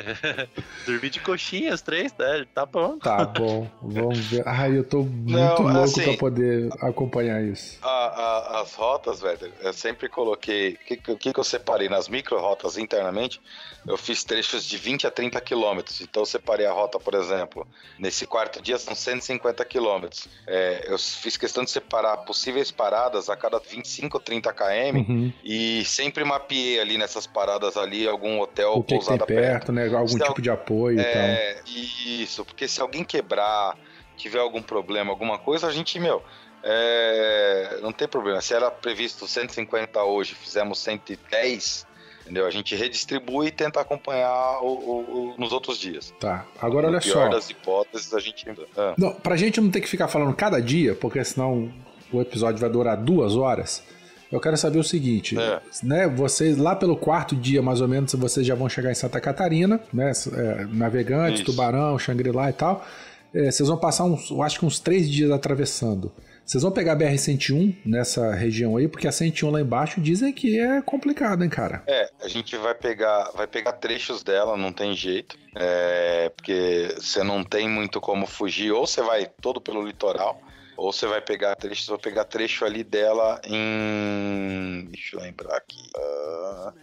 [0.85, 2.45] Dormir de coxinha os três, né?
[2.53, 2.97] Tá bom.
[2.99, 4.43] Tá bom, vamos ver.
[4.47, 7.77] Ai, eu tô muito Não, louco assim- pra poder acompanhar isso.
[7.81, 10.73] A- a- as rotas, velho, eu sempre coloquei.
[10.73, 11.89] O que, que, que que eu separei?
[11.89, 13.39] Nas micro-rotas internamente,
[13.87, 16.01] eu fiz trechos de 20 a 30 quilômetros.
[16.01, 17.67] Então eu separei a rota, por exemplo,
[17.99, 20.27] nesse quarto dia são 150 quilômetros.
[20.47, 25.33] É, eu fiz questão de separar possíveis paradas a cada 25 ou 30 km Uhum.
[25.43, 29.39] e sempre mapeei ali nessas paradas ali algum hotel O ou que, pousada perto.
[29.41, 29.87] perto, né?
[29.87, 31.21] Algum Se tipo de apoio e tal.
[31.21, 33.77] É, isso, porque se alguém quebrar,
[34.17, 36.23] tiver algum problema, alguma coisa, a gente, meu,
[36.63, 38.41] é, não tem problema.
[38.41, 41.85] Se era previsto 150 hoje, fizemos 110,
[42.31, 42.47] entendeu?
[42.47, 46.13] A gente redistribui e tenta acompanhar o, o- o- nos outros dias.
[46.19, 46.45] Tá.
[46.61, 47.29] Agora no olha pior só.
[47.29, 48.45] das hipóteses, a gente.
[48.77, 51.71] Ah, Não, pra gente não ter que ficar falando cada dia, porque senão
[52.11, 53.83] o episódio vai durar duas horas.
[54.31, 55.59] Eu quero saber o seguinte, É.
[55.83, 56.07] né?
[56.07, 59.81] Vocês lá pelo quarto dia, mais ou menos, vocês já vão chegar em Santa Catarina,
[59.93, 60.13] né?
[60.33, 61.45] é, Navegante, Isso.
[61.45, 62.85] Tubarão, Xangri-Lá e tal.
[63.33, 66.11] É, vocês vão passar uns, eu acho que uns três dias atravessando.
[66.51, 70.59] Vocês vão pegar a BR-101 nessa região aí, porque a 101 lá embaixo dizem que
[70.59, 71.81] é complicado, hein, cara?
[71.87, 75.39] É, a gente vai pegar, vai pegar trechos dela, não tem jeito.
[75.55, 80.41] É, porque você não tem muito como fugir, ou você vai todo pelo litoral,
[80.75, 84.89] ou você vai pegar trecho, vai pegar trecho ali dela em.
[84.91, 85.89] Deixa eu lembrar aqui.
[85.95, 86.73] Uh,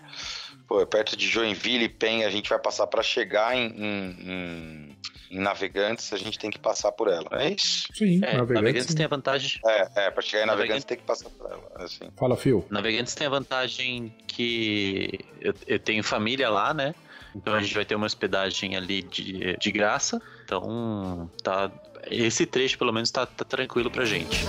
[0.66, 4.16] pô, é perto de Joinville e Penha, a gente vai passar para chegar em, em,
[4.30, 4.87] em,
[5.30, 7.28] em, Navegantes, a gente tem que passar por ela.
[7.32, 7.88] É isso?
[7.94, 9.60] Sim, é, Navegantes, Navegantes tem a vantagem.
[9.66, 11.62] É, é pra chegar em Navegantes, Navegantes tem que passar por ela.
[11.78, 12.10] É assim.
[12.16, 12.66] Fala, Fio.
[12.70, 16.94] Navegantes tem a vantagem que eu, eu tenho família lá, né?
[17.34, 20.20] Então a gente vai ter uma hospedagem ali de, de graça.
[20.44, 21.70] Então tá
[22.10, 24.44] esse trecho, pelo menos, tá, tá tranquilo pra gente.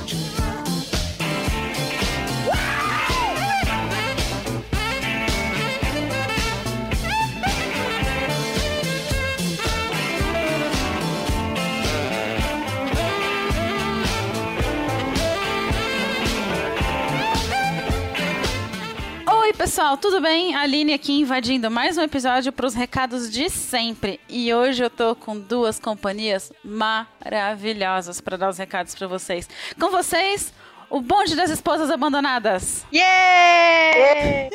[19.59, 20.55] Pessoal, tudo bem?
[20.55, 24.17] A Aline aqui invadindo mais um episódio para os recados de sempre.
[24.29, 29.49] E hoje eu tô com duas companhias maravilhosas para dar os recados para vocês.
[29.77, 30.53] Com vocês,
[30.89, 32.85] o bonde das esposas abandonadas.
[32.93, 34.49] Yeah!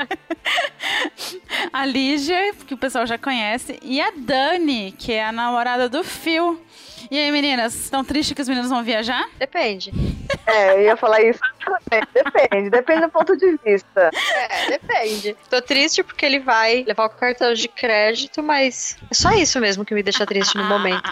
[1.70, 6.02] a Lígia, que o pessoal já conhece, e a Dani, que é a namorada do
[6.02, 6.58] Phil.
[7.10, 9.28] E aí, meninas, estão tristes que os meninos vão viajar?
[9.38, 9.92] Depende.
[10.46, 11.40] É, eu ia falar isso.
[12.12, 14.10] Depende, depende do ponto de vista.
[14.50, 15.36] É, depende.
[15.48, 19.84] Tô triste porque ele vai levar o cartão de crédito, mas é só isso mesmo
[19.84, 21.02] que me deixa triste no momento.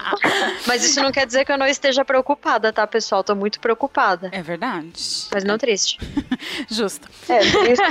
[0.65, 3.23] Mas isso não quer dizer que eu não esteja preocupada, tá, pessoal?
[3.23, 4.29] Tô muito preocupada.
[4.31, 5.27] É verdade.
[5.33, 5.97] Mas não triste.
[6.69, 7.07] Justo.
[7.29, 7.83] É, triste.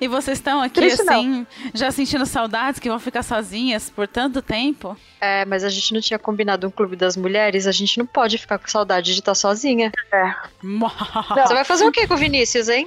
[0.00, 1.46] e vocês estão aqui, triste assim, não.
[1.74, 4.96] já sentindo saudades que vão ficar sozinhas por tanto tempo?
[5.20, 8.38] É, mas a gente não tinha combinado um clube das mulheres, a gente não pode
[8.38, 9.92] ficar com saudade de estar sozinha.
[10.12, 10.34] É.
[10.62, 12.86] Você vai fazer o que com o Vinícius, hein?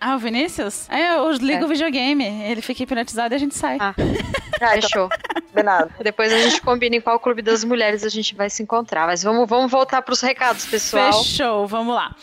[0.00, 0.88] Ah, o Vinícius?
[0.90, 1.64] É, eu ligo é.
[1.64, 2.24] o videogame.
[2.24, 3.78] Ele fica hipnotizado e a gente sai.
[3.80, 3.94] Ah,
[4.60, 5.08] ah então fechou.
[5.54, 5.90] De nada.
[6.02, 9.06] Depois a gente combina em qual clube das mulheres a gente vai se encontrar.
[9.06, 11.12] Mas vamos, vamos voltar para os recados, pessoal.
[11.12, 12.14] Fechou, vamos lá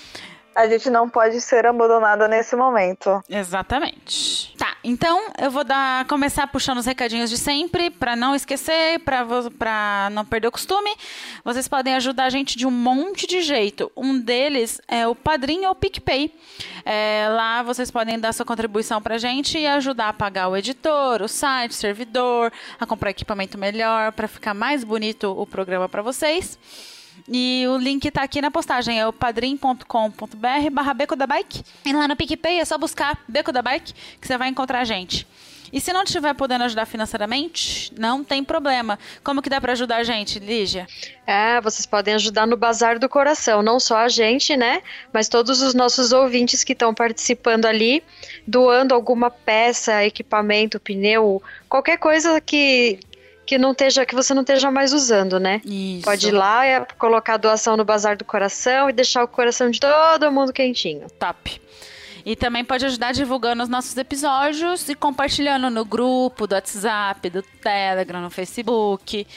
[0.56, 3.22] a gente não pode ser abandonada nesse momento.
[3.30, 4.56] Exatamente.
[4.58, 10.10] Tá, então eu vou dar começar puxando os recadinhos de sempre, para não esquecer, para
[10.14, 10.90] não perder o costume.
[11.44, 13.92] Vocês podem ajudar a gente de um monte de jeito.
[13.98, 16.34] Um deles é o Padrinho ou PicPay.
[16.86, 21.22] É, lá vocês podem dar sua contribuição pra gente e ajudar a pagar o editor,
[21.22, 26.02] o site, o servidor, a comprar equipamento melhor para ficar mais bonito o programa para
[26.02, 26.58] vocês.
[27.28, 31.64] E o link tá aqui na postagem, é o padrim.com.br barra Beco da Bike.
[31.84, 34.86] E lá no PicPay é só buscar Beco da Bike que você vai encontrar a
[34.86, 35.28] gente.
[35.74, 38.98] E se não estiver podendo ajudar financeiramente, não tem problema.
[39.24, 40.88] Como que dá para ajudar a gente, Lígia?
[41.26, 44.82] É, vocês podem ajudar no Bazar do Coração, não só a gente, né?
[45.12, 48.04] Mas todos os nossos ouvintes que estão participando ali,
[48.48, 53.00] doando alguma peça, equipamento, pneu, qualquer coisa que
[53.46, 55.62] que não esteja, que você não esteja mais usando, né?
[55.64, 56.04] Isso.
[56.04, 59.70] Pode ir lá, é, colocar a doação no bazar do coração e deixar o coração
[59.70, 61.08] de todo mundo quentinho.
[61.20, 61.62] Top.
[62.26, 67.44] E também pode ajudar divulgando os nossos episódios e compartilhando no grupo do WhatsApp, do
[67.44, 69.28] Telegram, no Facebook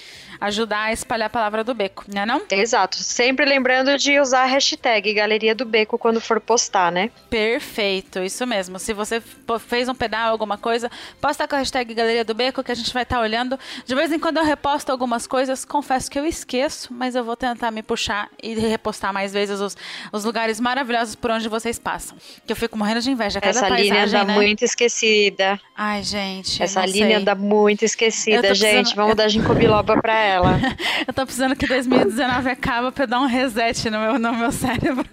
[0.40, 2.42] ajudar a espalhar a palavra do beco, né não?
[2.50, 2.96] Exato.
[2.96, 7.10] Sempre lembrando de usar a hashtag Galeria do Beco quando for postar, né?
[7.28, 8.78] Perfeito, isso mesmo.
[8.78, 9.22] Se você
[9.60, 12.92] fez um pedal, alguma coisa, posta com a hashtag Galeria do Beco que a gente
[12.92, 13.58] vai estar tá olhando.
[13.84, 17.36] De vez em quando eu reposto algumas coisas, confesso que eu esqueço, mas eu vou
[17.36, 19.76] tentar me puxar e repostar mais vezes os,
[20.12, 22.16] os lugares maravilhosos por onde vocês passam.
[22.46, 23.40] Que eu fico morrendo de inveja.
[23.40, 24.34] Cada Essa paisagem, linha anda né?
[24.34, 25.60] muito esquecida.
[25.76, 26.62] Ai, gente.
[26.62, 27.14] Essa linha sei.
[27.16, 28.58] anda muito esquecida, gente.
[28.58, 28.96] Precisando...
[28.96, 30.58] Vamos dar ginkgo biloba pra ela ela.
[31.06, 34.52] eu tô precisando que 2019 acaba pra eu dar um reset no meu, no meu
[34.52, 35.04] cérebro.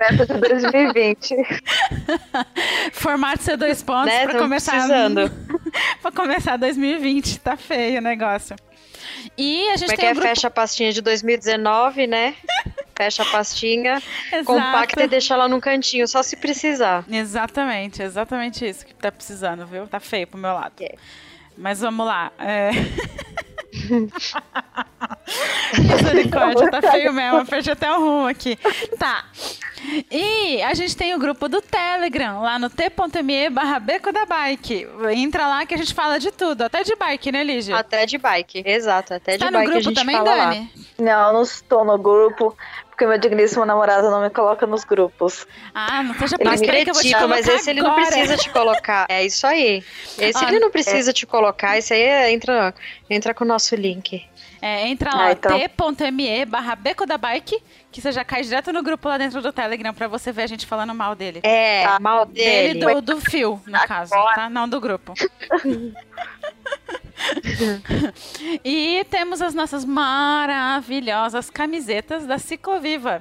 [0.00, 1.36] Meta de 2020.
[2.92, 4.26] Formato C2 pontos né?
[4.26, 4.72] pra começar.
[4.72, 5.30] Precisando.
[6.00, 7.40] pra começar 2020.
[7.40, 8.56] Tá feio o negócio.
[9.36, 10.12] E a gente Como é tem é?
[10.12, 10.28] um grupo...
[10.28, 12.34] Fecha a pastinha de 2019, né?
[12.96, 14.02] Fecha a pastinha,
[14.44, 17.04] compacta e deixa ela num cantinho, só se precisar.
[17.10, 19.86] Exatamente, exatamente isso que tá precisando, viu?
[19.86, 20.74] Tá feio pro meu lado.
[20.80, 20.94] É.
[21.56, 22.30] Mas vamos lá.
[22.38, 22.70] É...
[25.78, 27.38] Misericórdia, tá feio mesmo.
[27.38, 28.58] Eu perdi até o rumo aqui.
[28.98, 29.24] Tá.
[30.10, 34.86] E a gente tem o grupo do Telegram, lá no t.me barra Beco da Bike.
[35.12, 37.78] Entra lá que a gente fala de tudo, até de bike, né, Lígia?
[37.78, 40.70] Até de bike, exato, até tá de no bike grupo a gente também, fala Dani?
[40.76, 40.84] lá.
[40.98, 42.54] Não, não estou no grupo,
[43.00, 45.46] porque meu digníssimo namorado não me coloca nos grupos.
[45.74, 46.44] Ah, não seja Ele
[46.84, 48.06] colocar mas esse ele não agora.
[48.06, 49.06] precisa te colocar.
[49.08, 49.82] É isso aí.
[50.18, 51.78] Esse ele não precisa te colocar.
[51.78, 52.74] Esse aí é- entra,
[53.08, 54.22] entra com o nosso link.
[54.60, 55.58] É, entra lá, Ah, então.
[55.58, 57.58] t.me barra beco da bike,
[57.90, 60.46] que você já cai direto no grupo lá dentro do Telegram pra você ver a
[60.46, 61.40] gente falando mal dele.
[61.42, 61.98] É, Tá.
[61.98, 62.94] mal Dele dele.
[62.96, 64.50] do, do fio, no caso, tá?
[64.50, 65.14] Não do grupo.
[68.64, 73.20] e temos as nossas maravilhosas camisetas da Cicloviva.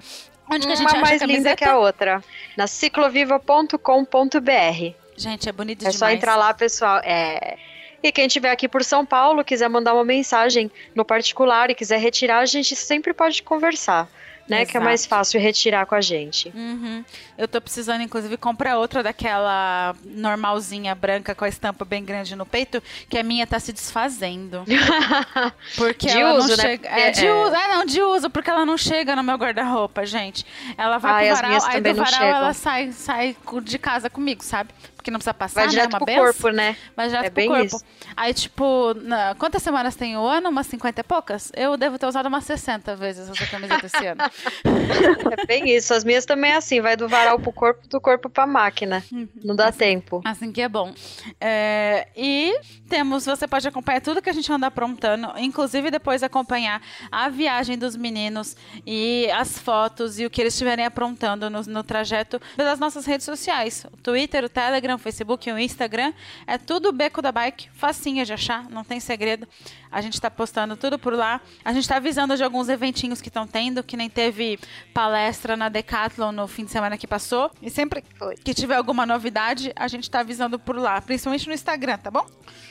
[0.51, 2.23] Onde que a gente Uma acha mais a linda que a outra.
[2.57, 4.95] Na cicloviva.com.br.
[5.15, 5.95] Gente, é bonito É demais.
[5.95, 6.99] só entrar lá, pessoal.
[7.03, 7.57] É.
[8.01, 11.99] E quem estiver aqui por São Paulo, quiser mandar uma mensagem no particular e quiser
[11.99, 14.07] retirar, a gente sempre pode conversar,
[14.49, 14.65] né?
[14.65, 14.83] Que é Exato.
[14.85, 16.51] mais fácil retirar com a gente.
[16.55, 17.03] Uhum.
[17.37, 22.45] Eu tô precisando, inclusive, comprar outra daquela normalzinha branca com a estampa bem grande no
[22.45, 24.63] peito, que a minha tá se desfazendo.
[25.77, 26.63] Porque De ela uso, não né?
[26.63, 26.89] chega.
[26.89, 27.55] Porque É, de é- uso.
[27.55, 30.45] É, não, de uso, porque ela não chega no meu guarda-roupa, gente.
[30.77, 34.69] Ela vai Ai, pro varal, aí do varal ela sai, sai de casa comigo, sabe?
[35.09, 35.69] Porque não precisa passar, Vai né?
[35.71, 36.23] direto Uma pro benção.
[36.23, 36.75] corpo, né?
[36.95, 37.65] Vai direto É pro bem corpo.
[37.65, 37.83] isso.
[38.15, 40.49] Aí, tipo, na- quantas semanas tem o ano?
[40.49, 41.51] Umas 50 e poucas?
[41.55, 44.21] Eu devo ter usado umas 60 vezes essa camiseta esse ano.
[45.39, 45.93] É bem isso.
[45.93, 49.03] As minhas também é assim, vai do varal pro corpo, do corpo pra máquina.
[49.43, 50.21] Não dá tempo.
[50.25, 50.93] Assim que é bom.
[51.39, 52.53] É, e
[52.87, 56.81] temos, você pode acompanhar tudo que a gente anda aprontando, inclusive depois acompanhar
[57.11, 58.55] a viagem dos meninos
[58.85, 63.25] e as fotos e o que eles estiverem aprontando no, no trajeto pelas nossas redes
[63.25, 63.85] sociais.
[63.91, 66.13] O Twitter, o Telegram, o Facebook, o Instagram.
[66.45, 69.47] É tudo Beco da Bike, facinho de achar, não tem segredo.
[69.91, 71.41] A gente tá postando tudo por lá.
[71.65, 74.59] A gente tá avisando de alguns eventinhos que estão tendo, que nem teve
[74.93, 77.49] palestra na Decathlon no fim de semana que passou.
[77.61, 78.03] E sempre
[78.43, 82.25] que tiver alguma novidade, a gente tá avisando por lá, principalmente no Instagram, tá bom?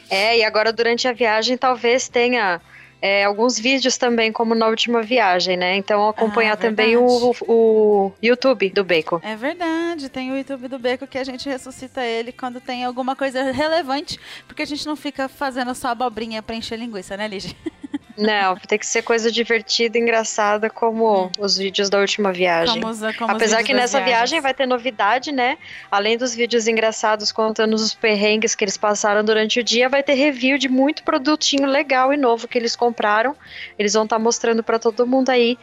[0.08, 2.60] É, e agora durante a viagem talvez tenha
[3.00, 5.76] é, alguns vídeos também, como na última viagem, né?
[5.76, 9.20] Então acompanhar Ah, também o, o YouTube do Bacon.
[9.22, 13.14] É verdade, tem o YouTube do Beco que a gente ressuscita ele quando tem alguma
[13.14, 17.54] coisa relevante, porque a gente não fica fazendo só abobrinha pra encher linguiça, né, Lígia?
[18.18, 22.80] Não, tem que ser coisa divertida, engraçada, como os vídeos da última viagem.
[22.80, 24.18] Como os- como Apesar que nessa viagens.
[24.30, 25.56] viagem vai ter novidade, né?
[25.90, 30.14] Além dos vídeos engraçados contando os perrengues que eles passaram durante o dia, vai ter
[30.14, 33.36] review de muito produtinho legal e novo que eles compraram.
[33.78, 35.56] Eles vão estar mostrando pra todo mundo aí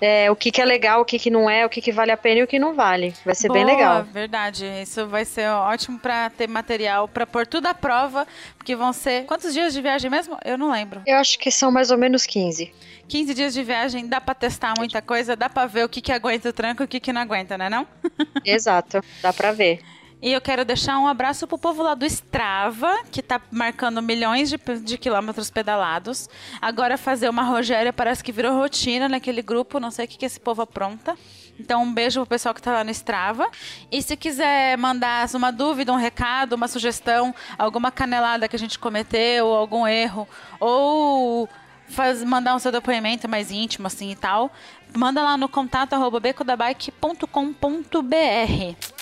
[0.00, 2.10] é, o que, que é legal, o que, que não é, o que, que vale
[2.10, 3.14] a pena e o que não vale.
[3.24, 4.04] Vai ser bem Boa, legal.
[4.04, 8.26] Verdade, isso vai ser ótimo pra ter material pra pôr tudo à prova,
[8.58, 10.36] porque vão ser quantos dias de viagem mesmo?
[10.44, 11.02] Eu não lembro.
[11.06, 12.72] Eu acho que são mais ou menos 15.
[13.06, 16.12] 15 dias de viagem, dá pra testar muita coisa, dá pra ver o que que
[16.12, 17.86] aguenta o tranco e o que que não aguenta, né não?
[18.44, 19.80] Exato, dá pra ver.
[20.24, 24.48] E eu quero deixar um abraço pro povo lá do Strava, que tá marcando milhões
[24.48, 26.30] de, de quilômetros pedalados.
[26.62, 30.24] Agora fazer uma Rogéria parece que virou rotina naquele grupo, não sei o que, que
[30.24, 31.14] esse povo apronta.
[31.60, 33.50] Então, um beijo pro pessoal que tá lá no Strava.
[33.92, 38.78] E se quiser mandar uma dúvida, um recado, uma sugestão, alguma canelada que a gente
[38.78, 40.26] cometeu, algum erro,
[40.58, 41.46] ou
[41.86, 44.50] faz, mandar um seu depoimento mais íntimo, assim e tal,
[44.96, 48.93] manda lá no contato arroba becodabike.com.br.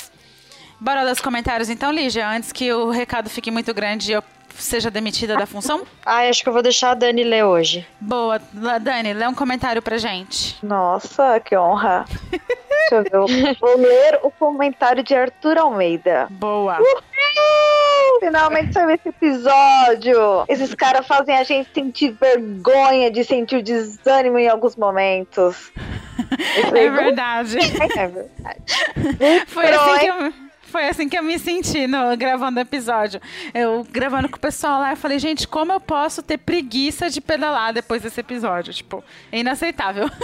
[0.83, 4.25] Bora ler os comentários então, Lígia, antes que o recado fique muito grande e eu
[4.57, 5.87] seja demitida da função?
[6.05, 7.87] Ah, acho que eu vou deixar a Dani ler hoje.
[8.01, 8.41] Boa,
[8.81, 10.59] Dani, lê um comentário pra gente.
[10.61, 12.05] Nossa, que honra.
[12.91, 13.51] Deixa eu ver.
[13.51, 16.27] eu Vou ler o comentário de Arthur Almeida.
[16.31, 16.79] Boa.
[18.19, 20.45] Finalmente saiu esse episódio.
[20.49, 25.71] Esses caras fazem a gente sentir vergonha de sentir o desânimo em alguns momentos.
[26.75, 27.59] É verdade.
[27.59, 29.47] É verdade.
[29.47, 30.33] Foi assim que eu,
[30.73, 33.21] foi assim que eu me senti no, gravando o episódio.
[33.53, 37.21] Eu gravando com o pessoal lá, eu falei, gente, como eu posso ter preguiça de
[37.21, 38.73] pedalar depois desse episódio?
[38.73, 40.11] Tipo, é inaceitável.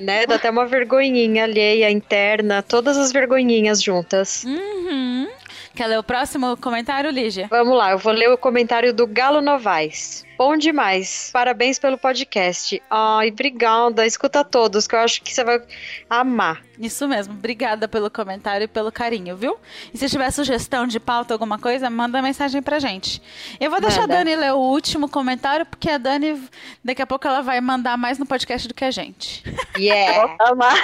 [0.00, 0.24] Né?
[0.24, 4.44] Dá até uma vergonhinha alheia, interna, todas as vergonhinhas juntas.
[4.44, 5.28] Uhum.
[5.74, 7.48] Quer ler o próximo comentário, Lígia?
[7.50, 10.24] Vamos lá, eu vou ler o comentário do Galo Novaes.
[10.40, 11.28] Bom demais.
[11.34, 12.82] Parabéns pelo podcast.
[12.88, 14.06] Ai, obrigada.
[14.06, 15.60] Escuta todos, que eu acho que você vai
[16.08, 16.62] amar.
[16.78, 17.34] Isso mesmo.
[17.34, 19.58] Obrigada pelo comentário e pelo carinho, viu?
[19.92, 23.20] E se tiver sugestão de pauta, alguma coisa, manda mensagem pra gente.
[23.60, 24.14] Eu vou deixar Manda.
[24.14, 26.42] a Dani ler o último comentário, porque a Dani,
[26.82, 29.44] daqui a pouco, ela vai mandar mais no podcast do que a gente.
[29.78, 30.36] Yeah.
[30.40, 30.74] Amar.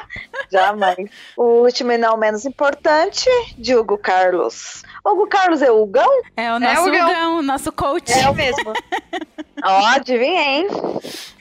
[0.50, 1.10] Jamais.
[1.36, 4.82] O último e não menos importante, de Hugo Carlos.
[5.04, 6.08] Hugo Carlos é Hugão?
[6.36, 7.08] É o nosso o Gão.
[7.08, 8.12] Gão, o nosso coach.
[8.12, 8.72] É o mesmo.
[9.64, 10.66] Ó, adivinha, hein?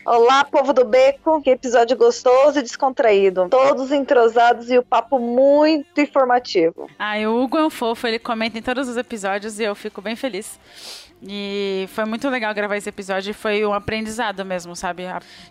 [0.05, 1.41] Olá, povo do Beco.
[1.41, 3.47] Que episódio gostoso e descontraído.
[3.49, 6.89] Todos entrosados e o papo muito informativo.
[6.97, 9.75] Ah, e o Hugo é um fofo, ele comenta em todos os episódios e eu
[9.75, 10.59] fico bem feliz.
[11.27, 15.03] E foi muito legal gravar esse episódio foi um aprendizado mesmo, sabe?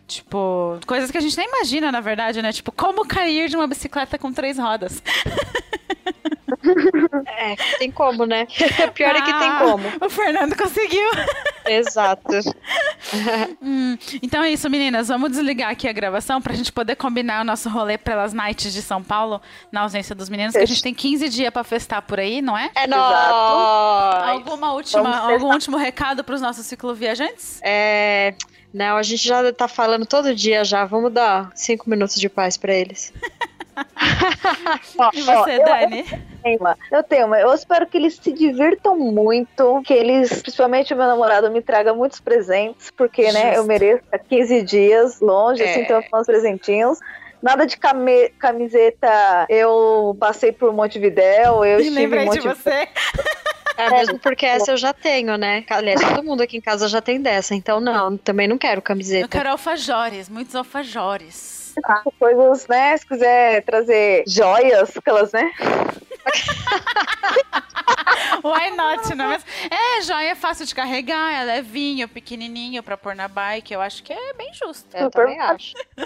[0.06, 2.52] Tipo, coisas que a gente nem imagina, na verdade, né?
[2.52, 5.02] Tipo, como cair de uma bicicleta com três rodas.
[7.26, 8.46] É, tem como, né?
[8.94, 9.84] Pior é que tem Ah, como.
[10.04, 11.08] O Fernando conseguiu.
[11.66, 12.24] Exato.
[13.62, 15.08] Hum, então é isso, meninas.
[15.08, 18.82] Vamos desligar aqui a gravação pra gente poder combinar o nosso rolê pelas nights de
[18.82, 19.40] São Paulo,
[19.70, 22.56] na ausência dos meninos, que a gente tem 15 dias pra festar por aí, não
[22.56, 22.70] é?
[22.74, 23.14] É nóis!
[24.30, 27.60] Alguma última, algum último recado pros nossos cicloviajantes?
[27.62, 28.34] É.
[28.72, 30.84] Não, a gente já tá falando todo dia já.
[30.84, 33.12] Vamos dar cinco minutos de paz pra eles.
[34.98, 36.04] Ó, E ó, você, eu- Dani?
[36.42, 36.76] tenho uma.
[36.90, 37.38] Eu tenho uma.
[37.40, 41.92] Eu espero que eles se divirtam muito, que eles, principalmente o meu namorado, me traga
[41.94, 43.54] muitos presentes, porque, né, Justo.
[43.56, 45.70] eu mereço há 15 dias longe, É.
[45.70, 46.98] assim, então eu uns presentinhos.
[47.42, 52.88] Nada de came- camiseta, eu passei por Montevidéu, eu Me estive lembrei em de você.
[53.76, 55.62] É, mesmo porque essa eu já tenho, né?
[55.68, 58.82] Aliás, todo mundo aqui em casa já tem dessa, então não, também não quero Eu
[58.82, 59.28] camiseta.
[59.28, 61.63] quero alfajores, muitos alfajores.
[62.18, 65.50] Coisas, né, se quiser trazer joias, aquelas, né?
[68.42, 69.48] Why not, não é mesmo?
[69.70, 73.72] É, joia é fácil de carregar, é levinho, pequenininho pra pôr na bike.
[73.72, 74.86] Eu acho que é bem justo.
[74.94, 75.72] Eu também acho.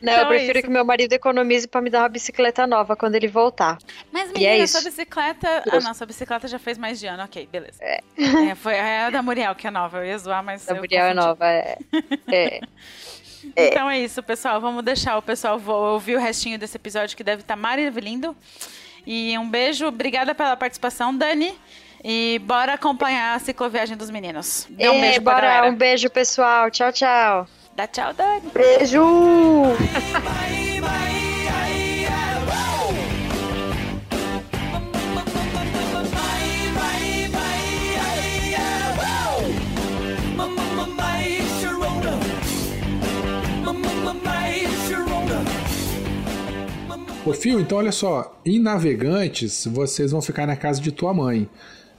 [0.00, 0.66] Não, Então eu é prefiro isso.
[0.66, 3.78] que meu marido economize pra me dar uma bicicleta nova quando ele voltar.
[4.12, 4.80] Mas, E é menina, isso.
[4.80, 5.62] sua bicicleta.
[5.70, 7.78] Ah, não, sua bicicleta já fez mais de ano, ok, beleza.
[7.82, 8.00] É.
[8.50, 9.98] É, foi é a da Muriel, que é nova.
[9.98, 10.64] Eu ia zoar, mas.
[10.64, 11.76] Da eu Muriel é nova, é.
[13.56, 13.68] é.
[13.68, 14.60] Então é isso, pessoal.
[14.60, 18.36] Vamos deixar o pessoal ouvir o restinho desse episódio que deve estar maravilhoso.
[19.06, 21.54] E um beijo, obrigada pela participação, Dani.
[22.04, 24.66] E bora acompanhar a cicloviagem dos meninos.
[24.70, 25.72] Dê um Ê, beijo pra bora, galera.
[25.72, 26.70] um beijo, pessoal.
[26.70, 27.46] Tchau, tchau.
[27.74, 28.50] Dá tchau, Dani.
[28.52, 29.02] Beijo!
[47.24, 48.36] Ô, Fio, então olha só.
[48.44, 51.48] Em Navegantes, vocês vão ficar na casa de tua mãe.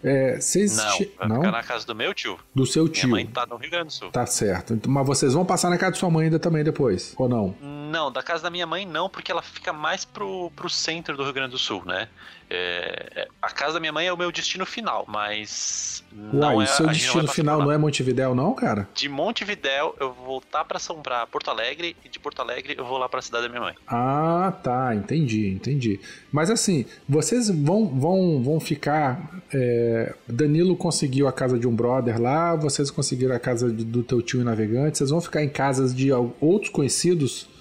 [0.04, 0.76] É, vocês.
[0.76, 1.36] Não, che- vai Não?
[1.38, 2.38] ficar na casa do meu tio.
[2.54, 3.10] Do seu Minha tio.
[3.10, 4.12] mãe tá no Rio Grande do Sul.
[4.12, 4.74] Tá certo.
[4.74, 7.56] Então, Mas vocês vão passar na casa de sua mãe ainda também depois, ou não?
[7.62, 11.24] Não, da casa da minha mãe não, porque ela fica mais pro, pro centro do
[11.24, 12.10] Rio Grande do Sul, né?
[12.50, 16.66] É, é, a casa da minha mãe é o meu destino final, mas não Uai,
[16.66, 18.88] é seu não destino passar final não é Montevidéu, não, cara?
[18.94, 22.86] De Montevidéu eu vou voltar pra São pra Porto Alegre e de Porto Alegre eu
[22.86, 23.76] vou lá pra cidade da minha mãe.
[23.88, 26.00] Ah, tá, entendi, entendi.
[26.32, 29.42] Mas assim, vocês vão vão, vão ficar.
[29.54, 34.22] é, Danilo conseguiu a casa de um brother lá, vocês conseguiram a casa do teu
[34.22, 37.53] tio em Navegante, vocês vão ficar em casas de outros conhecidos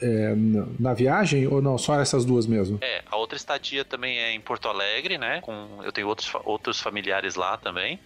[0.00, 0.34] é,
[0.78, 1.76] na, viagem ou não?
[1.78, 2.78] Só essas duas mesmo?
[2.80, 5.40] É, a outra estadia também é em Porto Alegre, né?
[5.42, 7.98] Com, eu tenho outros, outros familiares lá também.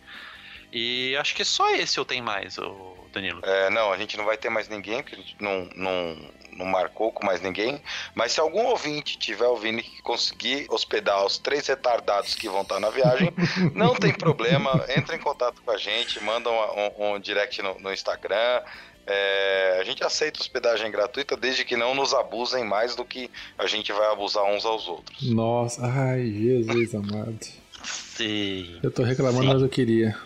[0.72, 3.40] E acho que só esse eu tenho mais, o Danilo.
[3.44, 6.16] É, não, a gente não vai ter mais ninguém, porque a gente não, não,
[6.56, 7.80] não marcou com mais ninguém.
[8.12, 12.80] Mas se algum ouvinte tiver ouvindo e conseguir hospedar os três retardados que vão estar
[12.80, 13.32] na viagem,
[13.72, 17.78] não tem problema, entra em contato com a gente, manda um, um- um direct no,
[17.78, 18.62] no Instagram.
[19.06, 23.66] É, a gente aceita hospedagem gratuita desde que não nos abusem mais do que a
[23.66, 25.30] gente vai abusar uns aos outros.
[25.30, 27.38] Nossa, ai, Jesus amado.
[27.84, 28.78] Sim.
[28.82, 29.52] Eu tô reclamando, Sim.
[29.52, 30.16] mas eu queria.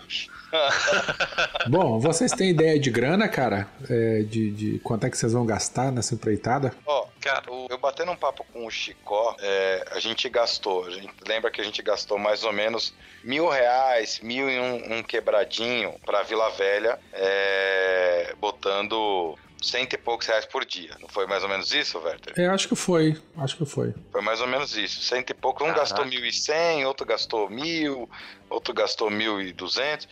[1.68, 3.68] Bom, vocês têm ideia de grana, cara?
[3.88, 6.74] É, de, de quanto é que vocês vão gastar nessa empreitada?
[6.86, 10.90] Ó, cara, o- eu batendo um papo com o Chicó, é, a gente gastou, a
[10.90, 15.03] gente lembra que a gente gastou mais ou menos mil reais, mil e um, um
[15.03, 20.92] quebradinho pra Vila Velha, é, botando cento e poucos reais por dia.
[21.01, 22.32] Não foi mais ou menos isso, Werther?
[22.38, 23.16] É, acho que foi.
[23.36, 23.92] Acho que foi.
[24.12, 25.01] Foi mais ou menos isso.
[25.03, 25.64] Cento e pouco.
[25.64, 25.80] Um Caraca.
[25.82, 28.09] gastou mil e cem, outro gastou mil,
[28.49, 30.09] outro gastou mil e duzentos.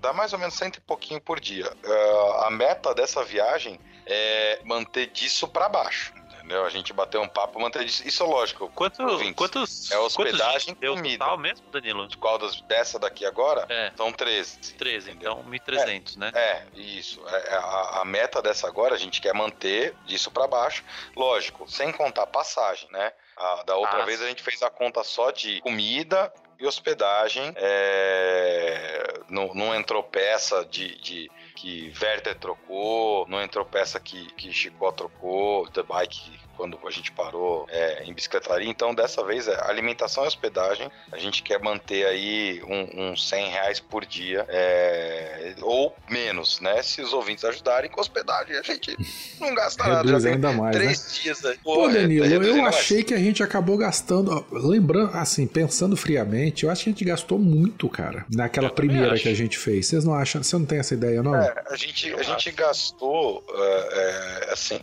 [0.00, 1.70] Dá mais ou menos cento e pouquinho por dia.
[1.84, 6.12] Ah, a meta dessa viagem é manter disso pra baixo.
[6.38, 6.64] Entendeu?
[6.64, 8.02] A gente bateu um papo, manter disso.
[8.06, 8.68] Isso é lógico.
[8.70, 9.90] Quanto, Ouvintes, quantos.
[9.92, 11.18] é hospedagem quantos comida.
[11.24, 12.08] total mesmo, Danilo?
[12.18, 13.64] Qual das, dessa daqui agora?
[13.68, 14.58] É, São 13.
[14.74, 16.32] 13, então 1.300, né?
[16.34, 17.22] É, isso.
[17.28, 20.82] É, a, a meta dessa agora a gente quer manter disso pra baixo.
[21.16, 23.12] Lógico, sem contar passagem, né?
[23.36, 26.32] A- da outra Ah, vez a gente fez a conta só de comida
[26.62, 27.52] e hospedagem.
[27.56, 34.52] é, não, não entrou peça de, de, que Werther trocou, não entrou peça que, que
[34.52, 38.70] Chicó trocou, The Bike quando a gente parou é, em bicicletaria.
[38.70, 40.88] Então, dessa vez, é alimentação e hospedagem.
[41.10, 46.60] A gente quer manter aí uns um, um 100 reais por dia, é, ou menos,
[46.60, 46.80] né?
[46.84, 48.96] Se os ouvintes ajudarem com hospedagem, a gente
[49.40, 50.04] não gasta nada.
[50.04, 51.20] Reduz ainda mais, três né?
[51.20, 51.58] dias aí.
[51.64, 54.46] Pô, Danilo, é, eu achei que a gente acabou gastando.
[54.52, 59.18] Lembrando, assim, pensando friamente, eu acho que a gente gastou muito, cara, naquela Eu primeira
[59.18, 59.88] que a gente fez.
[59.88, 60.40] Vocês não acham?
[60.40, 61.34] Você não tem essa ideia, não?
[61.34, 64.78] É, a gente, a gente gastou, é, é, assim,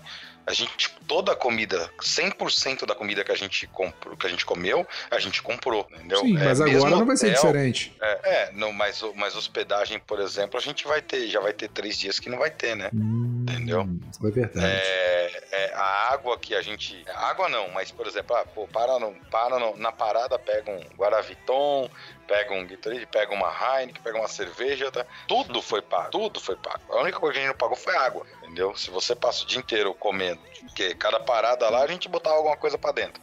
[0.50, 4.44] a gente, toda a comida, 100% da comida que a gente comprou, que a gente
[4.46, 6.20] comeu, a gente comprou, entendeu?
[6.22, 7.96] Sim, É, mas agora não vai ser diferente.
[8.02, 11.70] É, é, não, mas, mas hospedagem, por exemplo, a gente vai ter, já vai ter
[11.70, 12.90] três dias que não vai ter, né?
[12.94, 13.82] Hum, Entendeu?
[13.82, 14.66] É verdade.
[14.66, 17.04] É, é, a água que a gente.
[17.16, 20.80] Água não, mas por exemplo, ah, pô, para, no, para no- na parada, pega um
[20.98, 21.90] Guaraviton,
[22.30, 25.04] pega um Gatorade, pega uma Heineken, pega uma cerveja, tá?
[25.28, 26.82] Tudo foi pago, tudo foi pago.
[26.90, 28.76] A única coisa que a gente não pagou foi água, entendeu?
[28.78, 32.56] Se você passa o dia inteiro comendo, porque cada parada lá a gente botava alguma
[32.56, 33.22] coisa pra dentro.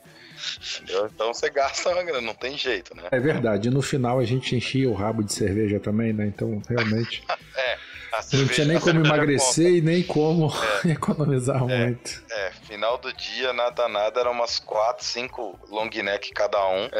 [0.81, 1.07] Entendeu?
[1.07, 3.05] Então você gasta uma grana, não tem jeito, né?
[3.11, 3.69] É verdade.
[3.69, 6.27] E no final a gente enchia o rabo de cerveja também, né?
[6.27, 7.25] Então, realmente.
[8.19, 10.53] A Não tinha nem como emagrecer e nem como
[10.89, 12.25] economizar muito.
[12.31, 16.89] É, final do dia, nada, nada, eram umas 4, 5 long neck cada um.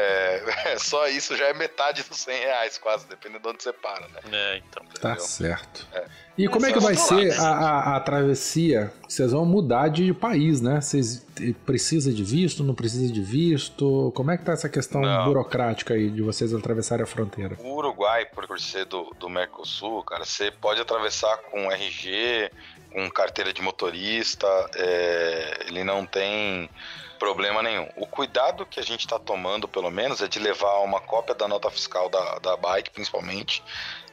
[0.67, 4.07] É, só isso já é metade dos 100 reais, quase, dependendo de onde você para,
[4.07, 4.19] né?
[4.31, 4.83] É, então.
[4.99, 5.25] Tá Entendeu?
[5.25, 5.87] certo.
[5.93, 6.05] É.
[6.37, 8.93] E como é que vai vamos ser lá, a, a- a travessia?
[9.07, 10.79] Vocês vão mudar de país, né?
[10.79, 14.11] Vocês eh, precisa de visto, não precisa de visto?
[14.15, 15.25] Como é que tá essa questão Não.
[15.25, 17.57] burocrática aí de vocês atravessarem a fronteira?
[17.63, 22.51] O Uruguai, por por ser do, do Mercosul, cara, você pode atravessar com RG,
[22.93, 26.69] com carteira de motorista, é, ele não tem
[27.17, 27.87] problema nenhum.
[27.95, 31.47] O cuidado que a gente está tomando, pelo menos, é de levar uma cópia da
[31.47, 33.63] nota fiscal da, da bike, principalmente,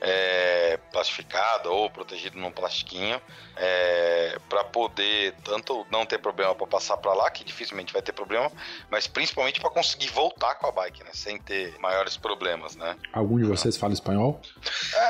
[0.00, 3.20] é, plastificada ou protegida num plastiquinho,
[3.56, 8.12] é, para poder tanto não ter problema para passar para lá, que dificilmente vai ter
[8.12, 8.50] problema,
[8.90, 12.96] mas principalmente para conseguir voltar com a bike, né, sem ter maiores problemas, né?
[13.12, 14.40] Algum de vocês fala espanhol?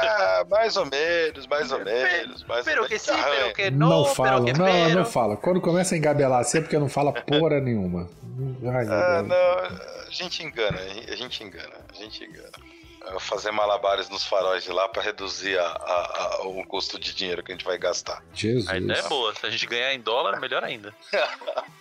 [0.45, 2.45] Ah, mais ou menos, mais ou menos.
[2.45, 3.07] Mais Pero ou que menos.
[3.07, 4.95] sim, pero que Não, no, fala, não, pero.
[4.99, 5.37] não fala.
[5.37, 8.09] Quando começa a engabelar assim é porque não fala porra nenhuma.
[8.65, 9.37] Ai, Ah, não,
[10.07, 12.51] a gente engana, a gente engana, a gente engana.
[13.21, 17.43] Fazer malabares nos faróis de lá para reduzir a- a- a- o custo de dinheiro
[17.43, 18.23] que a gente vai gastar.
[18.33, 18.69] Jesus.
[18.69, 19.35] A ideia é boa.
[19.35, 20.95] Se a gente ganhar em dólar, melhor ainda.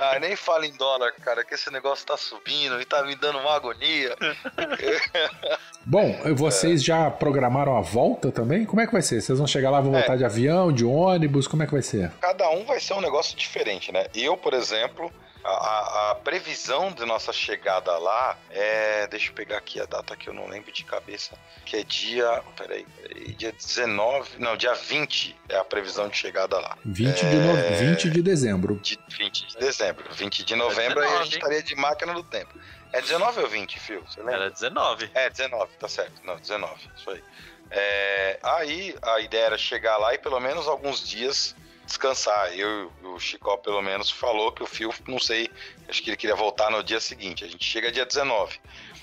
[0.00, 3.38] Ah, nem fala em dólar, cara, que esse negócio tá subindo e tá me dando
[3.38, 4.16] uma agonia.
[5.84, 8.64] Bom, vocês já programaram a volta também?
[8.64, 9.20] Como é que vai ser?
[9.20, 9.98] Vocês vão chegar lá, vão É.
[9.98, 11.46] voltar de avião, de ônibus?
[11.46, 12.10] Como é que vai ser?
[12.20, 14.06] Cada um vai ser um negócio diferente, né?
[14.14, 15.12] Eu, por exemplo,
[15.48, 19.06] a, a- previsão de nossa chegada lá é.
[19.08, 21.36] Deixa eu pegar aqui a data que eu não lembro de cabeça.
[21.64, 22.42] Que é dia.
[22.56, 23.32] Peraí, peraí.
[23.34, 24.38] Dia 19.
[24.38, 26.76] Não, dia 20 é a previsão de chegada lá.
[26.84, 27.56] 20 de, no...
[27.56, 27.70] É.
[27.76, 28.76] 20 de dezembro.
[28.76, 30.04] De 20 de dezembro.
[30.12, 31.38] 20 de novembro aí a 19, gente hein?
[31.38, 32.58] estaria de máquina do tempo.
[32.92, 34.02] É 19 ou 20, Fio?
[34.08, 34.34] Você lembra?
[34.36, 35.10] Era 19.
[35.14, 36.12] É, 19, tá certo.
[36.24, 37.22] Não, 19, isso aí.
[37.70, 41.54] É, aí a ideia era chegar lá e pelo menos alguns dias
[41.88, 42.56] descansar.
[42.56, 45.50] Eu, o Chicó, pelo menos, falou que o Fio, não sei,
[45.88, 47.44] acho que ele queria voltar no dia seguinte.
[47.44, 48.60] A gente chega dia 19.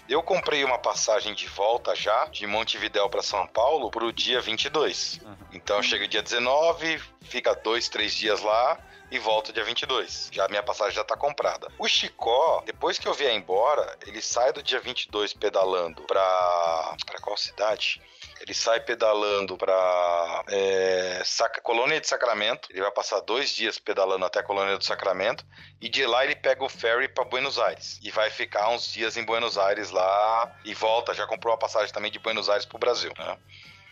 [0.08, 5.20] Eu comprei uma passagem de volta já, de Montevidéu para São Paulo, pro dia 22.
[5.52, 8.78] Então chega dia 19, fica dois, três dias lá
[9.10, 10.30] e volta dia 22.
[10.32, 11.68] Já a minha passagem já tá comprada.
[11.80, 16.96] O Chicó, depois que eu vier embora, ele sai do dia 22 pedalando pra.
[17.06, 18.00] pra qual cidade?
[18.46, 21.24] Ele sai pedalando pra é,
[21.64, 22.70] Colônia de Sacramento.
[22.70, 25.44] Ele vai passar dois dias pedalando até a Colônia do Sacramento.
[25.82, 28.00] E de lá ele pega o ferry pra Buenos Aires.
[28.04, 30.56] E vai ficar uns dias em Buenos Aires lá.
[30.64, 31.12] E volta.
[31.16, 33.12] Já comprou uma passagem também de Buenos Aires pro Brasil.
[33.18, 33.36] né?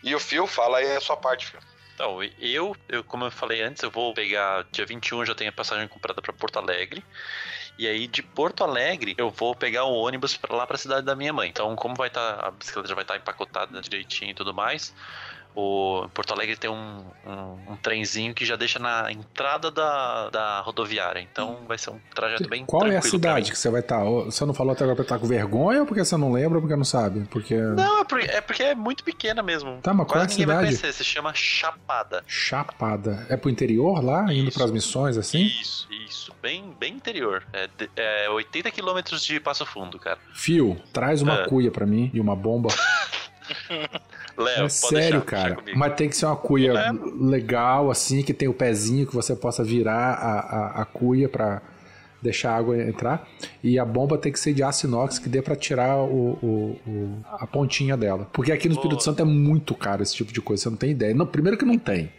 [0.04, 1.60] E o Phil, fala aí a sua parte, Phil.
[1.94, 5.52] Então, eu, eu, como eu falei antes, eu vou pegar dia 21, já tenho a
[5.52, 7.04] passagem comprada para Porto Alegre.
[7.76, 11.04] E aí de Porto Alegre eu vou pegar o ônibus para lá para a cidade
[11.04, 11.48] da minha mãe.
[11.48, 14.94] Então, como vai estar a bicicleta já vai estar empacotada direitinho e tudo mais,
[15.54, 20.60] o Porto Alegre tem um, um, um trenzinho que já deixa na entrada da, da
[20.60, 21.20] rodoviária.
[21.20, 24.02] Então, vai ser um trajeto bem Qual é a pra cidade que você vai estar?
[24.04, 26.62] Você não falou até agora porque tá com vergonha ou porque você não lembra ou
[26.62, 27.26] porque não sabe?
[27.30, 27.54] Porque.
[27.56, 29.78] Não, é porque, é porque é muito pequena mesmo.
[29.82, 30.80] Tá, mas qual é a Quase ninguém vai cidade?
[30.80, 30.92] conhecer.
[30.96, 32.24] Se chama Chapada.
[32.26, 33.26] Chapada.
[33.28, 34.58] É pro interior lá, indo Isso.
[34.58, 35.42] pras missões assim?
[35.44, 36.32] Isso, isso.
[36.42, 37.44] Bem, bem interior.
[37.52, 37.68] É,
[38.24, 40.18] é 80 quilômetros de Passo Fundo, cara.
[40.34, 41.48] Fio, traz uma É.
[41.48, 42.68] cuia pra mim e uma bomba.
[44.36, 45.56] Léo, é sério, deixar, cara.
[45.76, 46.90] Mas tem que ser uma cuia É.
[47.20, 51.62] legal, assim, que tem o pezinho que você possa virar a, a, a cuia pra
[52.20, 53.28] deixar a água entrar.
[53.62, 56.80] E a bomba tem que ser de aço inox que dê para tirar o, o,
[56.86, 58.26] o, a pontinha dela.
[58.32, 60.90] Porque aqui no Espírito Santo é muito caro esse tipo de coisa, você não tem
[60.90, 61.14] ideia.
[61.14, 62.10] Não, primeiro que não tem.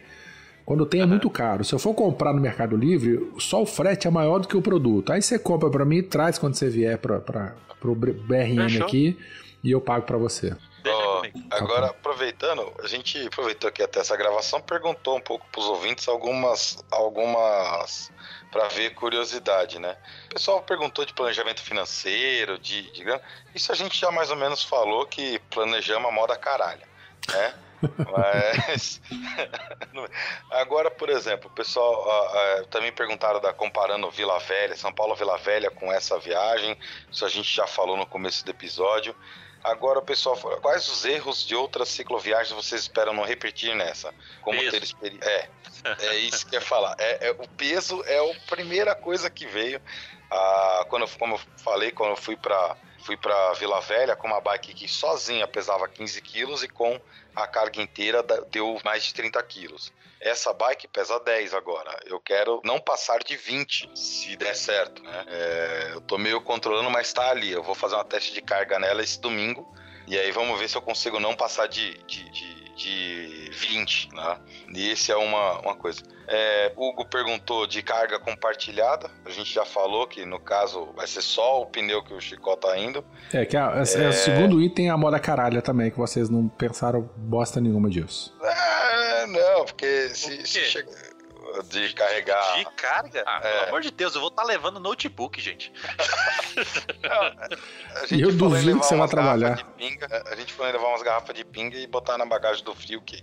[0.64, 1.64] Quando tem é muito caro.
[1.64, 4.62] Se eu for comprar no Mercado Livre, só o frete é maior do que o
[4.62, 5.12] produto.
[5.12, 7.54] Aí você compra para mim e traz quando você vier para
[7.84, 8.86] o BRM Fechou.
[8.86, 9.16] aqui
[9.62, 10.56] e eu pago para você.
[10.90, 11.48] Deixa comigo.
[11.50, 16.84] agora, aproveitando, a gente aproveitou aqui até essa gravação, perguntou um pouco pros ouvintes algumas.
[16.90, 18.10] algumas
[18.50, 19.96] para ver curiosidade, né?
[20.26, 23.04] O pessoal perguntou de planejamento financeiro, de, de.
[23.54, 26.80] Isso a gente já mais ou menos falou que planejamos a moda caralho,
[27.28, 27.54] né?
[28.10, 29.00] Mas
[30.50, 35.14] agora, por exemplo, o pessoal ah, ah, também perguntaram da comparando Vila Velha, São Paulo
[35.14, 36.76] Vila Velha com essa viagem.
[37.10, 39.14] Isso a gente já falou no começo do episódio.
[39.66, 44.14] Agora o pessoal fala, quais os erros de outras cicloviagens vocês esperam não repetir nessa?
[44.40, 44.70] Como Peso.
[44.70, 45.28] ter experiência.
[45.28, 46.94] É, é isso que eu ia falar.
[47.00, 49.80] É, é- o peso é a primeira coisa que veio.
[50.30, 54.40] Ah, quando, como eu falei, quando eu fui para fui para Vila Velha com uma
[54.40, 57.00] bike que sozinha pesava 15 quilos e com
[57.36, 59.92] a carga inteira deu mais de 30 quilos.
[60.20, 61.98] Essa bike pesa 10 agora.
[62.06, 65.24] Eu quero não passar de 20, se der certo, né?
[65.28, 67.52] É, eu tô meio controlando, mas tá ali.
[67.52, 69.66] Eu vou fazer uma teste de carga nela esse domingo.
[70.06, 74.38] E aí vamos ver se eu consigo não passar de, de, de, de 20, né?
[74.72, 76.00] E esse é uma, uma coisa.
[76.28, 79.10] É, Hugo perguntou de carga compartilhada.
[79.24, 82.56] A gente já falou que no caso vai ser só o pneu que o Chicó
[82.56, 83.04] tá indo.
[83.32, 83.80] É, que a- é...
[84.08, 88.32] o segundo item é a moda caralha também, que vocês não pensaram bosta nenhuma disso.
[88.42, 90.64] É, não, porque se, se quê?
[90.66, 91.16] chega-
[91.68, 92.58] de carregar.
[92.58, 93.22] De carga?
[93.26, 93.52] Ah, É.
[93.52, 95.72] pelo amor de Deus, eu vou estar levando notebook, gente.
[97.04, 99.64] A E eu duvido que você vai trabalhar.
[99.76, 103.00] pinga, a gente foi levar umas garrafas de pinga e botar na bagagem do frio,
[103.00, 103.22] que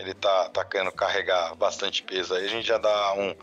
[0.00, 2.44] ele tá, tá querendo carregar bastante peso aí.
[2.44, 3.34] A gente já dá um.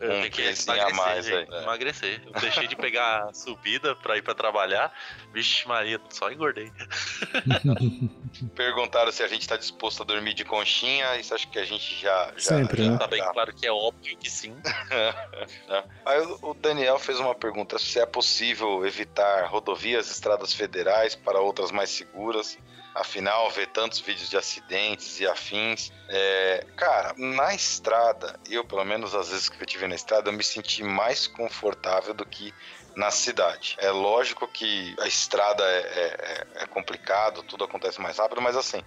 [0.00, 1.62] Eu Um pezinho a mais aí, gente, é.
[1.62, 2.22] emagrecer.
[2.32, 4.90] Eu deixei de pegar a subida pra ir pra trabalhar.
[5.32, 6.72] Vixe Maria, só engordei.
[8.54, 11.16] Perguntaram se a gente tá disposto a dormir de conchinha.
[11.18, 12.32] Isso acho que a gente já.
[12.36, 12.98] já Sempre, já, né?
[12.98, 14.54] Tá bem já- claro que é óbvio que sim.
[15.68, 15.84] né?
[16.04, 21.40] Aí o o Daniel fez uma pergunta: se é possível evitar rodovias, estradas federais para
[21.40, 22.58] outras mais seguras.
[22.94, 25.92] Afinal, ver tantos vídeos de acidentes e afins.
[26.08, 30.32] É, cara, na estrada, eu, pelo menos às vezes que eu tive na estrada, eu
[30.32, 32.52] me senti mais confortável do que
[32.96, 33.76] na cidade.
[33.78, 38.82] É lógico que a estrada é, é- é- complicado, tudo acontece mais rápido, mas assim,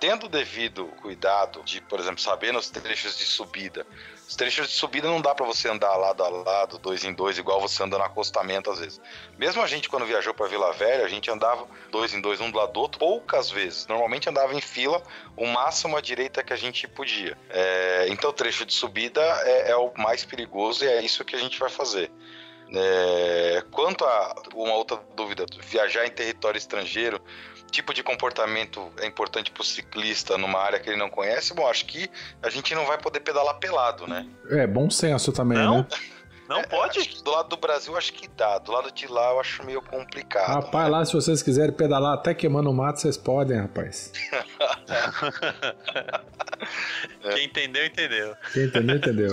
[0.00, 3.86] tendo devido cuidado de, por exemplo, saber nos trechos de subida.
[4.28, 7.36] Os trechos de subida não dá pra você andar lado a lado, dois em dois,
[7.36, 9.00] igual você anda no acostamento às vezes.
[9.36, 12.50] Mesmo a gente, quando viajou pra Vila Velha, a gente andava dois em dois, um
[12.50, 13.86] do lado do outro, poucas vezes.
[13.86, 15.02] Normalmente andava em fila,
[15.36, 17.36] o máximo à direita que a gente podia.
[17.50, 21.36] É, então, o trecho de subida é, é o mais perigoso e é isso que
[21.36, 22.10] a gente vai fazer.
[22.74, 27.20] É, quanto a uma outra dúvida, viajar em território estrangeiro,
[27.72, 31.52] tipo de comportamento é importante para o ciclista numa área que ele não conhece?
[31.54, 32.08] Bom, acho que
[32.42, 34.26] a gente não vai poder pedalar pelado, né?
[34.50, 35.78] É, bom senso também, Não?
[35.78, 35.86] né?
[36.48, 37.22] Não Acho pode?
[37.22, 40.48] do lado do Brasil acho que dá, do lado de lá eu acho meio complicado.
[40.48, 44.12] Rapaz, lá se vocês quiserem pedalar até queimando o mato, vocês podem, rapaz.
[47.34, 48.36] Quem entendeu, entendeu.
[48.52, 49.30] Quem entendeu, entendeu.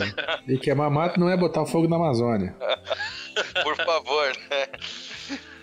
[0.48, 2.56] E queimar mato não é botar fogo na Amazônia.
[3.64, 4.68] Por favor, né?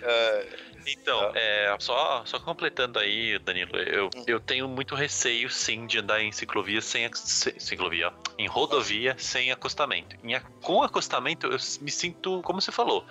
[0.03, 0.47] É,
[0.87, 4.25] Então, é, só, só completando aí, Danilo, eu, Hum.
[4.27, 9.51] eu tenho muito receio, sim, de andar em ciclovia sem ciclovia, ó, em rodovia sem
[9.51, 10.17] acostamento.
[10.23, 13.05] Em com acostamento, eu me sinto, como você falou,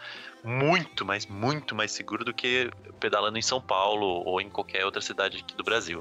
[0.43, 2.69] muito, mas muito mais seguro do que
[2.99, 5.99] pedalando em São Paulo ou em qualquer outra cidade aqui do Brasil.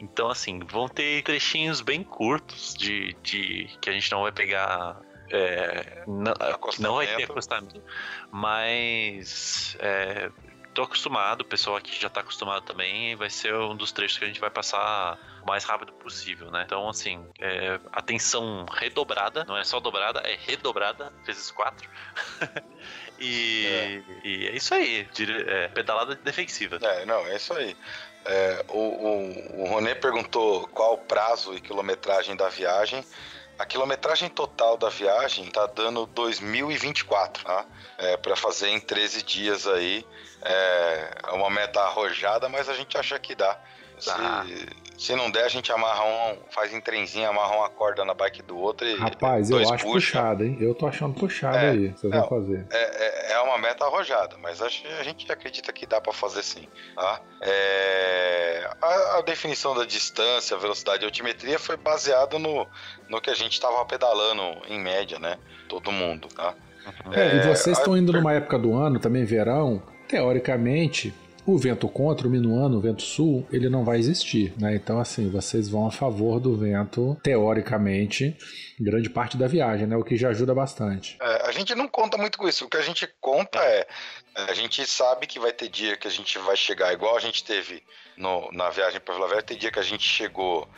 [0.00, 5.00] Então, assim, vão ter trechinhos bem curtos de, de que a gente não vai pegar.
[5.30, 6.34] é, não,
[6.78, 7.32] não vai ter Acostamento.
[7.32, 7.82] acostamento,
[8.30, 10.30] mas é,
[10.76, 14.24] tô acostumado, o pessoal aqui já tá acostumado também, vai ser um dos trechos que
[14.24, 16.64] a gente vai passar o mais rápido possível, né?
[16.66, 21.88] Então, assim, é, atenção redobrada, não é só dobrada, é redobrada, vezes quatro.
[23.18, 25.08] e, e é isso aí,
[25.46, 26.78] é, pedalada defensiva.
[26.82, 27.74] É, não, é isso aí.
[28.26, 33.02] É, o, o, o Ronê perguntou qual o prazo e quilometragem da viagem.
[33.58, 37.64] A quilometragem total da viagem tá dando 2024, tá?
[37.98, 40.06] É, para fazer em 13 dias aí.
[40.42, 43.58] É é uma meta arrojada, mas a gente acha que dá.
[43.98, 44.10] Se.
[44.98, 48.42] Se não der, a gente amarra um, faz em trenzinho, amarra uma corda na bike
[48.42, 50.18] do outro e Rapaz, eu acho puxa.
[50.18, 50.56] puxado, hein?
[50.60, 51.88] Eu tô achando puxado É, aí.
[51.88, 52.20] Vocês não.
[52.20, 52.66] vão fazer.
[52.70, 56.12] É, é, é uma meta arrojada, mas acho que a gente acredita que dá para
[56.12, 56.66] fazer sim.
[56.94, 57.20] Tá?
[57.42, 62.66] É, a, a definição da distância, velocidade e altimetria foi baseado no,
[63.08, 65.38] no que a gente estava pedalando em média, né?
[65.68, 66.54] Todo mundo, tá?
[67.12, 71.12] É, e vocês É, estão a- indo numa época do ano, também verão, teoricamente,
[71.46, 74.74] o vento contra, o minuano, o vento sul, ele não vai existir, né?
[74.74, 78.36] Então, assim, vocês vão a favor do vento, teoricamente,
[78.80, 79.96] grande parte da viagem, né?
[79.96, 81.16] O que já ajuda bastante.
[81.20, 82.64] É, a gente não conta muito com isso.
[82.64, 83.86] O que a gente conta é.
[84.48, 87.42] A gente sabe que vai ter dia que a gente vai chegar igual a gente
[87.42, 87.82] teve
[88.18, 89.42] no- na viagem para Vila Velha.
[89.42, 90.68] Tem dia que a gente chegou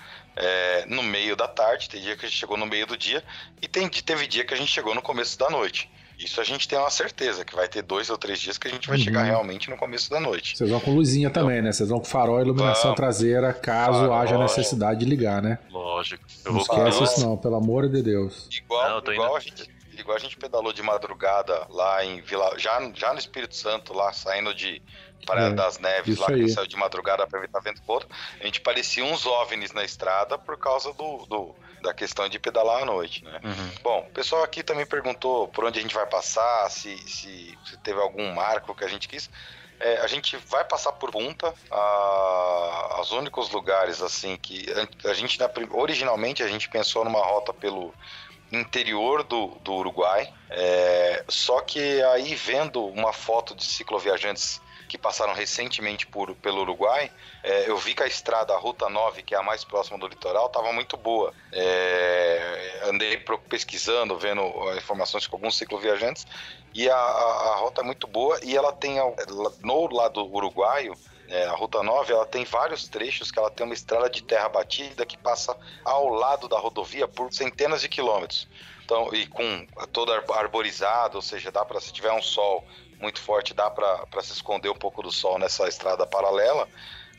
[0.41, 3.25] é, no meio da tarde, tem dia que a gente chegou no meio do dia,
[3.61, 5.91] e tem, teve dia que a gente chegou no começo da noite.
[6.19, 8.71] Isso a gente tem uma certeza, que vai ter dois ou três dias que a
[8.71, 9.05] gente vai Uhum.
[9.05, 10.57] chegar realmente no começo da noite.
[10.59, 11.71] Vocês vão com luzinha também, né?
[11.73, 12.97] Vocês vão com farol e iluminação Vamos.
[12.97, 14.15] traseira, caso Farol.
[14.15, 15.59] haja necessidade de ligar, né?
[15.71, 16.25] Lógico.
[16.45, 18.49] Eu Não vou esquece isso não, pelo amor de Deus.
[18.51, 19.37] Igual, Não, eu tô igual, indo.
[19.37, 22.59] a gente, igual a gente pedalou de madrugada lá em Vila.
[22.59, 24.83] Já, já no Espírito Santo, lá saindo de
[25.27, 26.49] Praia É, das Neves, lá que aí.
[26.49, 28.09] saiu de madrugada para evitar vento contra,
[28.41, 32.83] a gente parecia uns OVNIs na estrada por causa do, do- da questão de pedalar
[32.83, 33.41] à noite, né?
[33.45, 33.71] Uhum.
[33.83, 37.77] Bom, o pessoal aqui também perguntou por onde a gente vai passar, se, se, se
[37.79, 39.29] teve algum marco que a gente quis.
[39.81, 44.67] É, a gente vai passar por Punta, a, os únicos lugares assim que
[45.05, 45.39] a, a gente
[45.71, 47.95] originalmente a gente pensou numa rota pelo
[48.53, 55.35] interior do, do Uruguai, é, só que aí vendo uma foto de cicloviajantes que passaram
[55.35, 57.13] recentemente por, pelo Uruguai,
[57.45, 60.09] é, eu vi que a estrada, a Ruta 9, que é a mais próxima do
[60.09, 61.33] litoral, estava muito boa.
[61.53, 64.43] É, andei pesquisando, vendo
[64.77, 66.27] informações com alguns cicloviajantes,
[66.75, 68.97] e a, a, a rota é muito boa, e ela tem,
[69.63, 70.95] no lado uruguaio,
[71.29, 74.49] é, a Ruta 9, ela tem vários trechos que ela tem uma estrada de terra
[74.49, 78.49] batida que passa ao lado da rodovia por centenas de quilômetros.
[78.85, 82.65] Então, e com todo ar- arborizado, ou seja, dá para se tiver um sol
[82.99, 86.69] muito forte, dá para se esconder um pouco do sol nessa estrada paralela.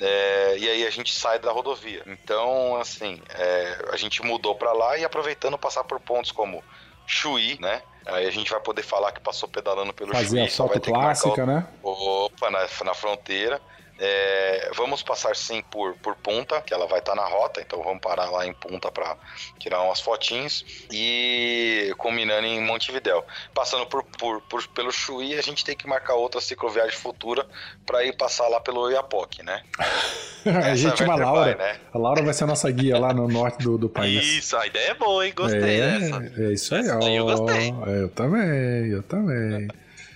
[0.02, 2.02] é, e aí a gente sai da rodovia.
[2.08, 6.64] Então, assim, é, a gente mudou para lá e aproveitando passar por pontos como
[7.06, 7.82] Chuí, né?
[8.06, 10.84] Aí a gente vai poder falar que passou pedalando pelo Fazer Chuí, só vai foto
[10.84, 11.68] ter que marcar o clássica, né?
[11.84, 13.62] Opa, na, na fronteira.
[14.02, 18.00] É, vamos passar sim por, por Punta, que ela vai estar na rota, então vamos
[18.00, 19.18] parar lá em Punta para
[19.60, 23.26] tirar umas fotinhos e culminando em Montevidéu.
[23.54, 27.46] Passando por, por, por- pelo Chuí, a gente tem que marcar outra cicloviagem futura
[27.86, 29.64] para ir passar lá pelo Oiapoque, né?
[30.46, 31.56] a gente, vai uma ter Laura.
[31.56, 31.80] pai, né?
[31.94, 34.24] A Laura vai ser a nossa guia lá no norte do, do país.
[34.26, 35.34] Isso, a ideia é boa, hein?
[35.36, 36.42] Gostei é, dessa.
[36.42, 37.02] É isso aí, Essa ó.
[37.08, 37.74] eu gostei.
[38.02, 39.68] Eu também, eu também.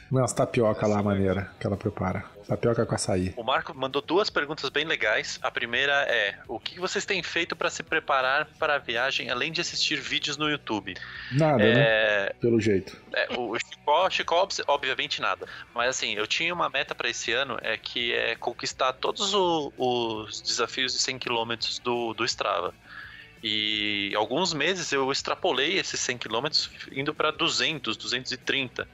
[0.09, 2.32] Umas tapioca lá, maneira, que ela prepara.
[2.47, 3.33] Tapioca com açaí.
[3.37, 5.39] O Marco mandou duas perguntas bem legais.
[5.41, 9.51] A primeira é: o que vocês têm feito para se preparar para a viagem, além
[9.51, 10.95] de assistir vídeos no YouTube?
[11.31, 11.73] Nada, né?
[11.75, 12.95] É, Pelo jeito.
[13.13, 15.47] é, o Chicó, Chicó, obs- obviamente nada.
[15.73, 19.71] Mas assim, eu tinha uma meta para esse ano, é que é conquistar todos o-
[19.77, 22.73] os desafios de 100 km do, do Strava.
[23.43, 26.45] E alguns meses eu extrapolei esses 100 km
[26.95, 28.87] indo para 200, 230.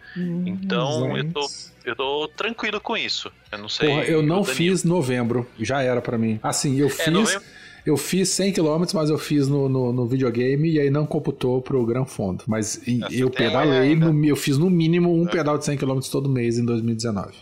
[0.46, 1.48] Então eu tô,
[1.86, 3.32] eu tô tranquilo com isso.
[3.52, 3.88] Eu não sei.
[3.90, 5.48] Porra, eu não fiz novembro.
[5.60, 6.40] Já era pra mim.
[6.42, 7.14] Assim, eu É, fiz.
[7.14, 7.44] novembro-
[7.86, 11.62] Eu fiz 100 km, mas eu fiz no, no, no videogame e aí não computou
[11.62, 12.44] pro Gran Fundo.
[12.46, 14.12] Mas É, você eu pedalei, ainda.
[14.12, 17.34] no- eu fiz no mínimo um pedal de 100 km todo mês em 2019.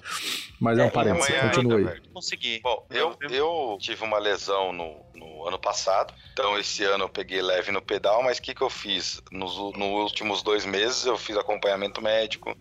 [0.59, 2.01] Mas é, um É, parênteses, amanhã continue ainda.
[2.13, 2.59] Consegui.
[2.63, 7.41] Bom, eu, eu tive uma lesão no, no ano passado, então esse ano eu peguei
[7.41, 9.21] leve no pedal, mas o que, que eu fiz?
[9.31, 12.57] Nos últimos dois meses eu fiz acompanhamento médico,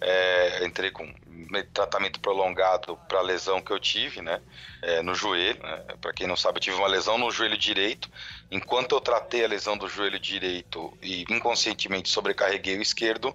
[0.00, 4.40] é, entrei com me- tratamento prolongado para a lesão que eu tive, né,
[4.82, 5.60] é, no joelho.
[5.62, 8.08] Né, para quem não sabe, eu tive uma lesão no joelho direito.
[8.50, 13.34] Enquanto eu tratei a lesão do joelho direito e inconscientemente sobrecarreguei o esquerdo,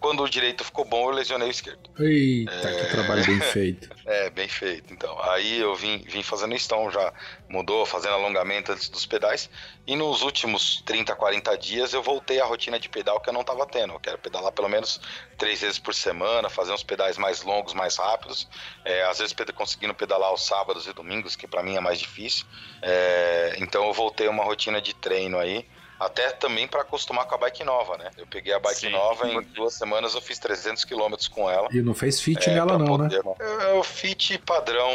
[0.00, 1.90] quando o direito ficou bom, eu lesionei o esquerdo.
[1.98, 3.90] Eita, que trabalho bem feito.
[4.06, 4.92] É, bem feito.
[4.92, 7.12] Então, aí eu vim, vim fazendo então já
[7.48, 9.50] mudou, fazendo alongamento antes dos pedais.
[9.86, 13.40] E nos últimos 30, 40 dias eu voltei à rotina de pedal que eu não
[13.40, 13.94] estava tendo.
[13.94, 15.00] Eu quero pedalar pelo menos
[15.36, 18.48] três vezes por semana, fazer uns pedais mais longos, mais rápidos.
[18.84, 22.46] É, às vezes conseguindo pedalar aos sábados e domingos, que para mim é mais difícil.
[22.80, 25.66] É, então eu voltei a uma rotina de treino aí.
[25.98, 28.10] Até também para acostumar com a bike nova, né?
[28.16, 28.90] Eu peguei a bike Sim.
[28.90, 31.68] nova, em duas semanas eu fiz 300 quilômetros com ela.
[31.72, 33.08] E não fez fit É, nela, não, né?
[33.08, 33.22] poder-
[33.64, 34.90] É o fit padrão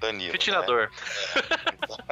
[0.00, 0.26] Danilo.
[0.26, 0.32] né?
[0.32, 0.90] Fitinador.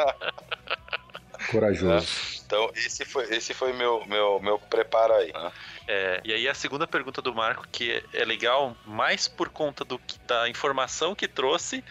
[1.50, 2.06] Corajoso.
[2.46, 5.32] Então, esse foi, esse foi meu, meu, meu preparo aí.
[5.32, 5.52] né?
[5.86, 9.84] É, e aí a segunda pergunta do Marco, que é, é legal mais por conta
[9.84, 11.84] do, da informação que trouxe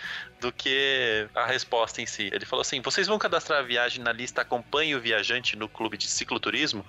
[0.44, 2.30] do que a resposta em si.
[2.32, 5.98] Ele falou assim: vocês vão cadastrar a viagem na lista Acompanhe o Viajante no clube
[5.98, 6.86] de cicloturismo?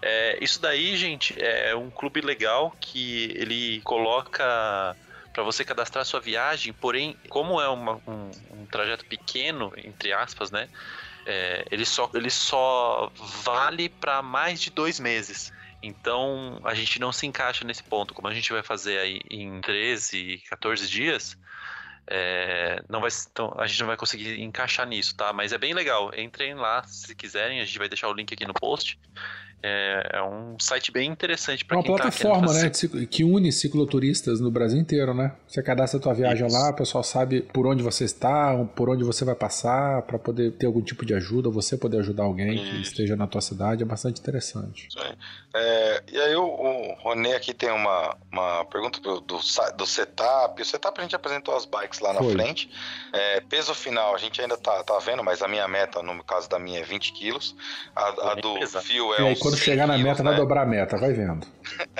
[0.00, 4.96] É, isso daí, gente, é um clube legal que ele coloca
[5.32, 10.50] para você cadastrar sua viagem, porém, como é uma- um, um trajeto pequeno, entre aspas,
[10.50, 10.68] né?
[11.26, 13.10] é, ele, só, ele só
[13.44, 15.50] vale para mais de dois meses.
[15.82, 18.14] Então a gente não se encaixa nesse ponto.
[18.14, 21.36] Como a gente vai fazer aí em 13, 14 dias,
[22.06, 25.32] é, não vai, então, a gente não vai conseguir encaixar nisso, tá?
[25.32, 26.12] Mas é bem legal.
[26.16, 28.98] Entrem lá se quiserem, a gente vai deixar o link aqui no post.
[29.62, 33.06] É, é um site bem interessante para é uma quem plataforma, tá né, de ciclo-
[33.06, 35.32] que une cicloturistas no Brasil inteiro, né?
[35.46, 36.56] Você cadastra a tua viagem Isso.
[36.56, 40.52] lá, o pessoal sabe por onde você está, por onde você vai passar, para poder
[40.52, 42.90] ter algum tipo de ajuda, você poder ajudar alguém que Isso.
[42.92, 44.88] esteja na tua cidade, é bastante interessante.
[45.54, 49.38] É, e aí o, o Ronê aqui tem uma, uma pergunta do, do,
[49.76, 50.60] do setup.
[50.60, 52.32] O setup a gente apresentou as bikes lá na Foi.
[52.32, 52.70] frente.
[53.12, 56.48] É, peso final a gente ainda tá, tá vendo, mas a minha meta, no caso
[56.48, 57.54] da minha, é 20 quilos.
[57.94, 60.30] A, a do fio é uns quando 100 chegar na meta, né?
[60.30, 61.46] vai dobrar a meta, vai vendo.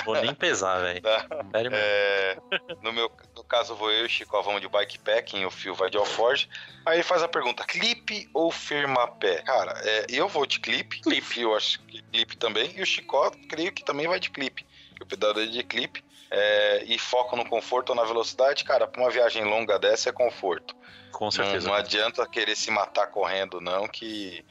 [0.04, 1.00] Vou nem pesar, velho.
[1.00, 1.26] Tá.
[1.72, 2.36] É,
[2.82, 5.90] no meu no caso, vou eu e o Chico vamos de bikepacking, o fio vai
[5.90, 6.48] de Alforge.
[6.86, 9.42] Aí ele faz a pergunta: clipe ou firma-pé?
[9.42, 13.30] Cara, é, eu vou de clipe, clipe eu acho que clipe também, e o Chicó,
[13.48, 14.66] creio que também vai de clipe.
[15.00, 16.04] O pedal dele é de clipe.
[16.30, 20.12] é, e foco no conforto ou na velocidade, cara, pra uma viagem longa dessa é
[20.12, 20.74] conforto.
[21.12, 21.68] Com Não, certeza.
[21.68, 24.42] não adianta querer se matar correndo, não, que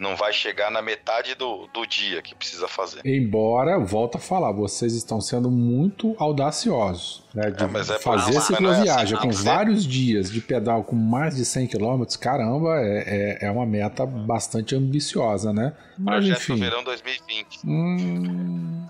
[0.00, 3.02] não vai chegar na metade do, do dia que precisa fazer.
[3.04, 7.22] Embora, volto a falar, vocês estão sendo muito audaciosos.
[7.34, 10.40] Né, de É, mas é por- fazer mas cicloviagem é assim, com vários dias de
[10.40, 15.74] pedal com mais de 100 km, caramba, é, é, é uma meta bastante ambiciosa, né?
[15.98, 16.56] Mas Projeto enfim.
[16.56, 17.58] Verão 2020.
[17.66, 18.86] Hum,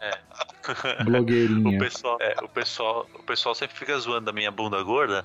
[1.01, 1.79] O blogueirinha.
[1.79, 5.25] pessoal, é, o, pessoal, o pessoal sempre fica zoando da minha bunda gorda.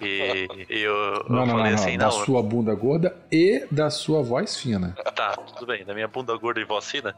[0.00, 1.78] E, e eu, eu Não, não, não, falei não.
[1.78, 4.94] assim, Da não, sua bunda gorda e da sua voz fina.
[5.14, 7.14] tá, tudo bem, da minha bunda gorda e vacina.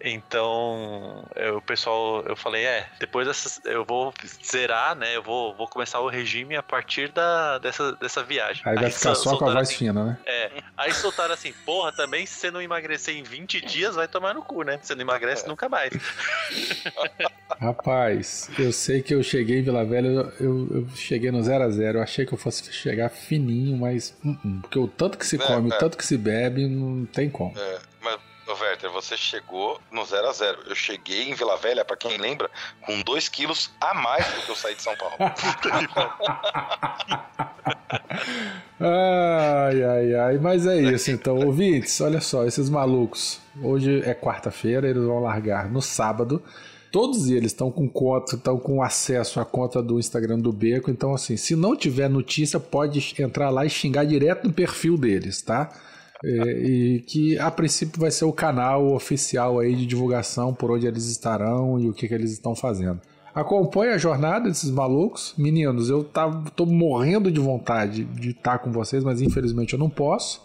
[0.00, 4.12] Então, eu- o pessoal, eu falei, é, depois dessas, eu vou
[4.44, 5.16] zerar, né?
[5.16, 8.62] Eu vou, vou começar o regime a partir da, dessa, dessa viagem.
[8.64, 10.18] Aí vai ficar só com a voz assim, fina, né?
[10.24, 14.34] É, aí soltaram assim, porra, também se você não emagrecer em 20 dias, vai tomar
[14.34, 14.78] no cu, né?
[14.80, 15.48] Você não emagrece É.
[15.48, 15.90] nunca mais.
[17.60, 21.64] Rapaz, eu sei que eu cheguei em Vila Velha, eu, eu- eu cheguei no 0
[21.64, 24.16] a 0 Eu achei que eu fosse chegar fininho, mas.
[24.24, 25.74] uh, uh, porque o tanto que se É, come, é.
[25.74, 27.58] o tanto que se bebe, não tem como.
[27.58, 27.78] É,
[28.86, 32.50] você chegou no 0 a 0 Eu cheguei em Vila Velha, pra quem lembra,
[32.82, 35.16] com 2 quilos a mais do que eu saí de São Paulo.
[38.80, 40.38] Ai, ai, ai.
[40.38, 41.36] Mas é isso, então.
[41.36, 43.40] Ouvintes, olha só, esses malucos.
[43.60, 46.42] Hoje é quarta-feira, eles vão largar no sábado.
[46.90, 50.90] Todos eles estão com conta, estão com acesso à conta do Instagram do Beco.
[50.90, 55.42] Então, assim, se não tiver notícia, pode entrar lá e xingar direto no perfil deles,
[55.42, 55.70] tá?
[56.24, 60.86] É, e que a princípio vai ser o canal oficial aí de divulgação por onde
[60.86, 63.00] eles estarão e o que, que eles estão fazendo.
[63.34, 65.32] Acompanhe a jornada desses malucos.
[65.38, 69.88] Meninos, eu tá, tô morrendo de vontade de estar com vocês, mas infelizmente eu não
[69.88, 70.42] posso.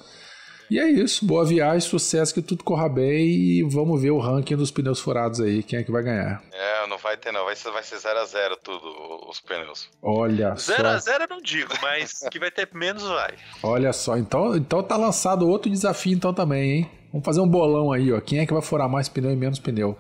[0.70, 1.26] E é isso.
[1.26, 5.39] Boa viagem, sucesso, que tudo corra bem e vamos ver o ranking dos pneus furados
[5.39, 5.64] aí.
[5.64, 6.41] Quem é que vai ganhar?
[6.51, 9.89] É, não vai ter não, vai ser, vai ser 0 a 0 tudo, os pneus.
[10.01, 10.76] Olha só.
[10.76, 13.34] 0 a 0 eu não digo, mas que vai ter menos vai.
[13.61, 14.18] Olha só.
[14.18, 16.91] Então, então tá lançado outro desafio então também, hein?
[17.11, 18.20] Vamos fazer um bolão aí, ó.
[18.20, 19.97] Quem é que vai furar mais pneu e menos pneu?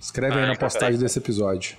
[0.00, 1.76] Escreve aí na postagem desse episódio.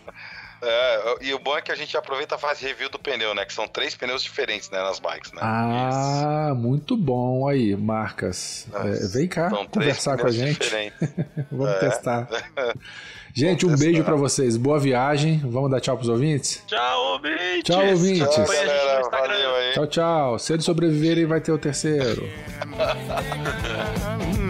[0.62, 3.46] É, e o bom é que a gente aproveita e faz review do pneu, né?
[3.46, 4.80] Que são três pneus diferentes, né?
[4.80, 5.40] Nas bikes, né?
[5.42, 8.68] Ah, muito bom aí, marcas.
[8.74, 10.60] É, vem cá São conversar com a gente.
[11.52, 11.80] Vamos É.
[11.80, 12.28] testar.
[13.32, 14.58] Gente, um beijo pra vocês.
[14.58, 15.38] Boa viagem.
[15.46, 16.64] Vamos dar tchau pros ouvintes?
[16.66, 17.64] Tchau, ouvintes!
[17.64, 18.36] Tchau, ouvintes.
[18.36, 19.10] Tchau, galera.
[19.10, 19.74] Valeu aí.
[19.74, 20.40] Tchau, tchau.
[20.40, 22.28] Se eles sobreviverem, vai ter o terceiro.